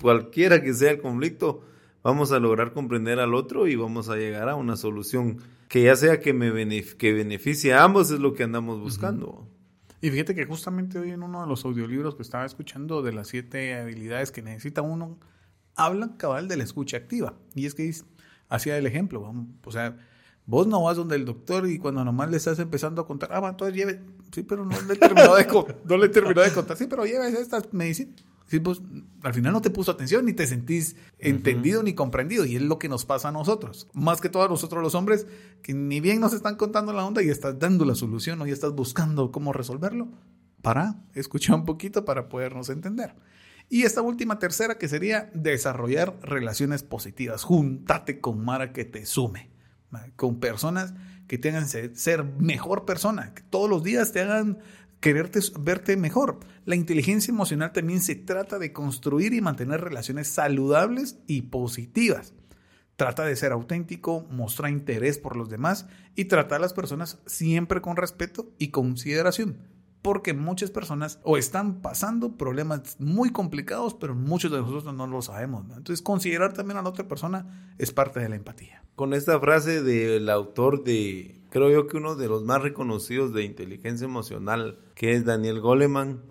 Cualquiera 0.00 0.62
que 0.62 0.72
sea 0.74 0.92
el 0.92 1.00
conflicto, 1.00 1.62
vamos 2.02 2.32
a 2.32 2.38
lograr 2.38 2.72
comprender 2.72 3.18
al 3.20 3.34
otro 3.34 3.66
y 3.66 3.76
vamos 3.76 4.08
a 4.08 4.16
llegar 4.16 4.48
a 4.48 4.54
una 4.54 4.76
solución 4.76 5.38
que 5.68 5.82
ya 5.82 5.96
sea 5.96 6.20
que 6.20 6.32
me 6.32 6.52
que 6.96 7.12
beneficie 7.12 7.74
a 7.74 7.84
ambos 7.84 8.10
es 8.10 8.20
lo 8.20 8.34
que 8.34 8.44
andamos 8.44 8.80
buscando. 8.80 9.46
Y 10.00 10.10
fíjate 10.10 10.34
que 10.34 10.44
justamente 10.44 10.98
hoy 10.98 11.10
en 11.10 11.22
uno 11.22 11.42
de 11.42 11.48
los 11.48 11.64
audiolibros 11.64 12.14
que 12.14 12.22
estaba 12.22 12.44
escuchando 12.44 13.02
de 13.02 13.12
las 13.12 13.28
siete 13.28 13.74
habilidades 13.74 14.30
que 14.30 14.42
necesita 14.42 14.82
uno, 14.82 15.18
habla 15.74 16.16
cabal 16.16 16.48
de 16.48 16.56
la 16.56 16.64
escucha 16.64 16.96
activa. 16.96 17.34
Y 17.54 17.66
es 17.66 17.74
que 17.74 17.92
hacía 18.48 18.78
el 18.78 18.86
ejemplo, 18.86 19.34
o 19.64 19.72
sea, 19.72 19.96
vos 20.46 20.66
no 20.66 20.82
vas 20.82 20.96
donde 20.96 21.16
el 21.16 21.24
doctor 21.24 21.68
y 21.68 21.78
cuando 21.78 22.04
nomás 22.04 22.30
le 22.30 22.36
estás 22.36 22.58
empezando 22.58 23.02
a 23.02 23.06
contar, 23.06 23.30
ah, 23.32 23.48
entonces 23.48 23.76
lleve, 23.76 24.00
sí, 24.32 24.42
pero 24.42 24.64
no 24.64 24.80
le 24.82 24.96
terminó 24.96 25.34
de, 25.34 25.46
no 25.84 25.96
le 25.96 26.08
terminó 26.08 26.40
de 26.40 26.52
contar, 26.52 26.76
sí, 26.76 26.86
pero 26.86 27.04
lleves 27.04 27.34
estas 27.34 27.72
medicinas. 27.72 28.24
Pues 28.62 28.80
al 29.22 29.34
final 29.34 29.52
no 29.52 29.60
te 29.60 29.70
puso 29.70 29.90
atención 29.90 30.24
ni 30.24 30.32
te 30.32 30.46
sentís 30.46 30.96
entendido 31.18 31.82
ni 31.82 31.94
comprendido. 31.94 32.44
Y 32.44 32.56
es 32.56 32.62
lo 32.62 32.78
que 32.78 32.88
nos 32.88 33.04
pasa 33.04 33.28
a 33.28 33.32
nosotros. 33.32 33.88
Más 33.92 34.20
que 34.20 34.28
todos 34.28 34.48
nosotros 34.48 34.82
los 34.82 34.94
hombres, 34.94 35.26
que 35.62 35.74
ni 35.74 36.00
bien 36.00 36.20
nos 36.20 36.32
están 36.32 36.56
contando 36.56 36.92
la 36.92 37.04
onda 37.04 37.22
y 37.22 37.28
estás 37.28 37.58
dando 37.58 37.84
la 37.84 37.96
solución 37.96 38.40
o 38.40 38.46
ya 38.46 38.52
estás 38.52 38.72
buscando 38.72 39.32
cómo 39.32 39.52
resolverlo. 39.52 40.08
Para, 40.62 40.96
escuchar 41.14 41.56
un 41.56 41.64
poquito 41.64 42.04
para 42.04 42.28
podernos 42.28 42.70
entender. 42.70 43.14
Y 43.68 43.82
esta 43.82 44.02
última 44.02 44.38
tercera 44.38 44.78
que 44.78 44.88
sería 44.88 45.30
desarrollar 45.34 46.16
relaciones 46.22 46.82
positivas. 46.82 47.42
Júntate 47.42 48.20
con 48.20 48.44
Mara 48.44 48.72
que 48.72 48.84
te 48.84 49.06
sume. 49.06 49.50
Con 50.14 50.40
personas 50.40 50.94
que 51.26 51.38
te 51.38 51.48
hagan 51.48 51.66
ser 51.68 52.24
mejor 52.24 52.84
persona. 52.84 53.34
Que 53.34 53.42
todos 53.42 53.68
los 53.68 53.82
días 53.82 54.12
te 54.12 54.20
hagan 54.20 54.58
quererte 55.06 55.38
verte 55.60 55.96
mejor. 55.96 56.40
La 56.64 56.74
inteligencia 56.74 57.30
emocional 57.30 57.70
también 57.70 58.00
se 58.00 58.16
trata 58.16 58.58
de 58.58 58.72
construir 58.72 59.34
y 59.34 59.40
mantener 59.40 59.80
relaciones 59.80 60.26
saludables 60.26 61.20
y 61.28 61.42
positivas. 61.42 62.34
Trata 62.96 63.24
de 63.24 63.36
ser 63.36 63.52
auténtico, 63.52 64.26
mostrar 64.32 64.72
interés 64.72 65.18
por 65.18 65.36
los 65.36 65.48
demás 65.48 65.86
y 66.16 66.24
tratar 66.24 66.58
a 66.58 66.62
las 66.62 66.72
personas 66.72 67.20
siempre 67.24 67.80
con 67.80 67.96
respeto 67.96 68.52
y 68.58 68.72
consideración. 68.72 69.58
Porque 70.02 70.34
muchas 70.34 70.72
personas 70.72 71.20
o 71.22 71.36
están 71.36 71.82
pasando 71.82 72.36
problemas 72.36 72.96
muy 72.98 73.30
complicados, 73.30 73.94
pero 73.94 74.16
muchos 74.16 74.50
de 74.50 74.58
nosotros 74.58 74.92
no 74.92 75.06
lo 75.06 75.22
sabemos. 75.22 75.66
Entonces, 75.68 76.02
considerar 76.02 76.52
también 76.52 76.78
a 76.78 76.82
la 76.82 76.88
otra 76.88 77.06
persona 77.06 77.74
es 77.78 77.92
parte 77.92 78.18
de 78.18 78.28
la 78.28 78.34
empatía. 78.34 78.82
Con 78.96 79.14
esta 79.14 79.38
frase 79.38 79.84
del 79.84 80.28
autor 80.30 80.82
de 80.82 81.45
creo 81.50 81.70
yo 81.70 81.86
que 81.86 81.96
uno 81.96 82.14
de 82.16 82.28
los 82.28 82.44
más 82.44 82.62
reconocidos 82.62 83.32
de 83.32 83.44
inteligencia 83.44 84.04
emocional, 84.04 84.78
que 84.94 85.12
es 85.12 85.24
Daniel 85.24 85.60
Goleman, 85.60 86.22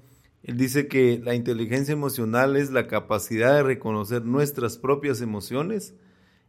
él 0.43 0.58
dice 0.58 0.88
que 0.88 1.19
la 1.23 1.34
inteligencia 1.34 1.93
emocional 1.93 2.56
es 2.56 2.69
la 2.69 2.88
capacidad 2.88 3.56
de 3.56 3.63
reconocer 3.63 4.23
nuestras 4.25 4.78
propias 4.78 5.21
emociones 5.21 5.95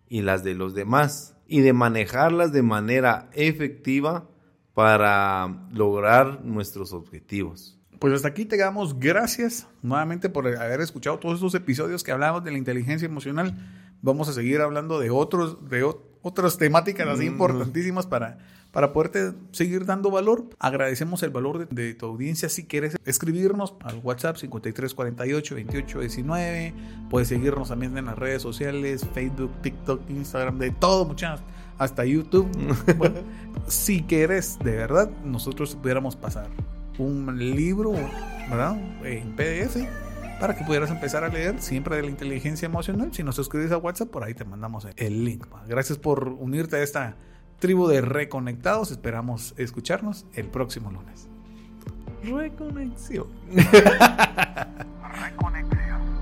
y 0.08 0.20
las 0.20 0.44
de 0.44 0.54
los 0.54 0.74
demás 0.74 1.34
y 1.48 1.60
de 1.60 1.72
manejarlas 1.72 2.52
de 2.52 2.62
manera 2.62 3.30
efectiva 3.32 4.28
para 4.74 5.66
lograr 5.72 6.44
nuestros 6.44 6.92
objetivos. 6.92 7.78
Pues 7.98 8.12
hasta 8.12 8.28
aquí 8.28 8.44
te 8.44 8.58
damos 8.58 9.00
gracias 9.00 9.66
nuevamente 9.80 10.28
por 10.28 10.46
haber 10.46 10.82
escuchado 10.82 11.18
todos 11.18 11.36
estos 11.36 11.54
episodios 11.54 12.04
que 12.04 12.12
hablamos 12.12 12.44
de 12.44 12.50
la 12.50 12.58
inteligencia 12.58 13.06
emocional. 13.06 13.56
Vamos 14.02 14.28
a 14.28 14.34
seguir 14.34 14.60
hablando 14.60 14.98
de 15.00 15.08
otros, 15.08 15.70
de 15.70 15.82
otras 16.26 16.58
temáticas 16.58 17.06
así 17.06 17.24
importantísimas 17.26 18.06
para 18.06 18.38
para 18.76 18.92
poderte 18.92 19.32
seguir 19.52 19.86
dando 19.86 20.10
valor. 20.10 20.50
Agradecemos 20.58 21.22
el 21.22 21.30
valor 21.30 21.66
de, 21.66 21.94
tu 21.94 22.04
audiencia. 22.04 22.50
Si 22.50 22.66
quieres 22.66 22.98
escribirnos 23.06 23.74
al 23.80 24.00
WhatsApp 24.02 24.36
5348 24.36 25.54
2819, 25.54 26.74
puedes 27.08 27.28
seguirnos 27.28 27.68
también 27.68 27.96
en 27.96 28.04
las 28.04 28.18
redes 28.18 28.42
sociales, 28.42 29.06
Facebook, 29.14 29.50
TikTok, 29.62 30.10
Instagram, 30.10 30.58
de 30.58 30.72
todo, 30.72 31.06
muchachos, 31.06 31.42
hasta 31.78 32.04
YouTube. 32.04 32.50
si 33.66 34.02
quieres, 34.02 34.58
de 34.58 34.72
verdad, 34.72 35.10
nosotros 35.24 35.74
pudiéramos 35.76 36.14
pasar 36.14 36.50
un 36.98 37.38
libro, 37.38 37.92
¿verdad? 38.50 38.76
En 39.04 39.34
PDF 39.36 40.05
para 40.40 40.54
que 40.54 40.64
pudieras 40.64 40.90
empezar 40.90 41.24
a 41.24 41.28
leer 41.28 41.60
siempre 41.60 41.96
de 41.96 42.02
la 42.02 42.08
inteligencia 42.08 42.66
emocional. 42.66 43.10
Si 43.12 43.22
nos 43.22 43.36
suscribes 43.36 43.72
a 43.72 43.78
WhatsApp, 43.78 44.10
por 44.10 44.24
ahí 44.24 44.34
te 44.34 44.44
mandamos 44.44 44.86
el 44.96 45.24
link. 45.24 45.46
Gracias 45.66 45.98
por 45.98 46.28
unirte 46.28 46.76
a 46.76 46.82
esta 46.82 47.16
tribu 47.58 47.88
de 47.88 48.00
reconectados. 48.00 48.90
Esperamos 48.90 49.54
escucharnos 49.56 50.26
el 50.34 50.48
próximo 50.48 50.90
lunes. 50.90 51.28
Reconexión. 52.22 53.26
Reconexión. 55.22 56.15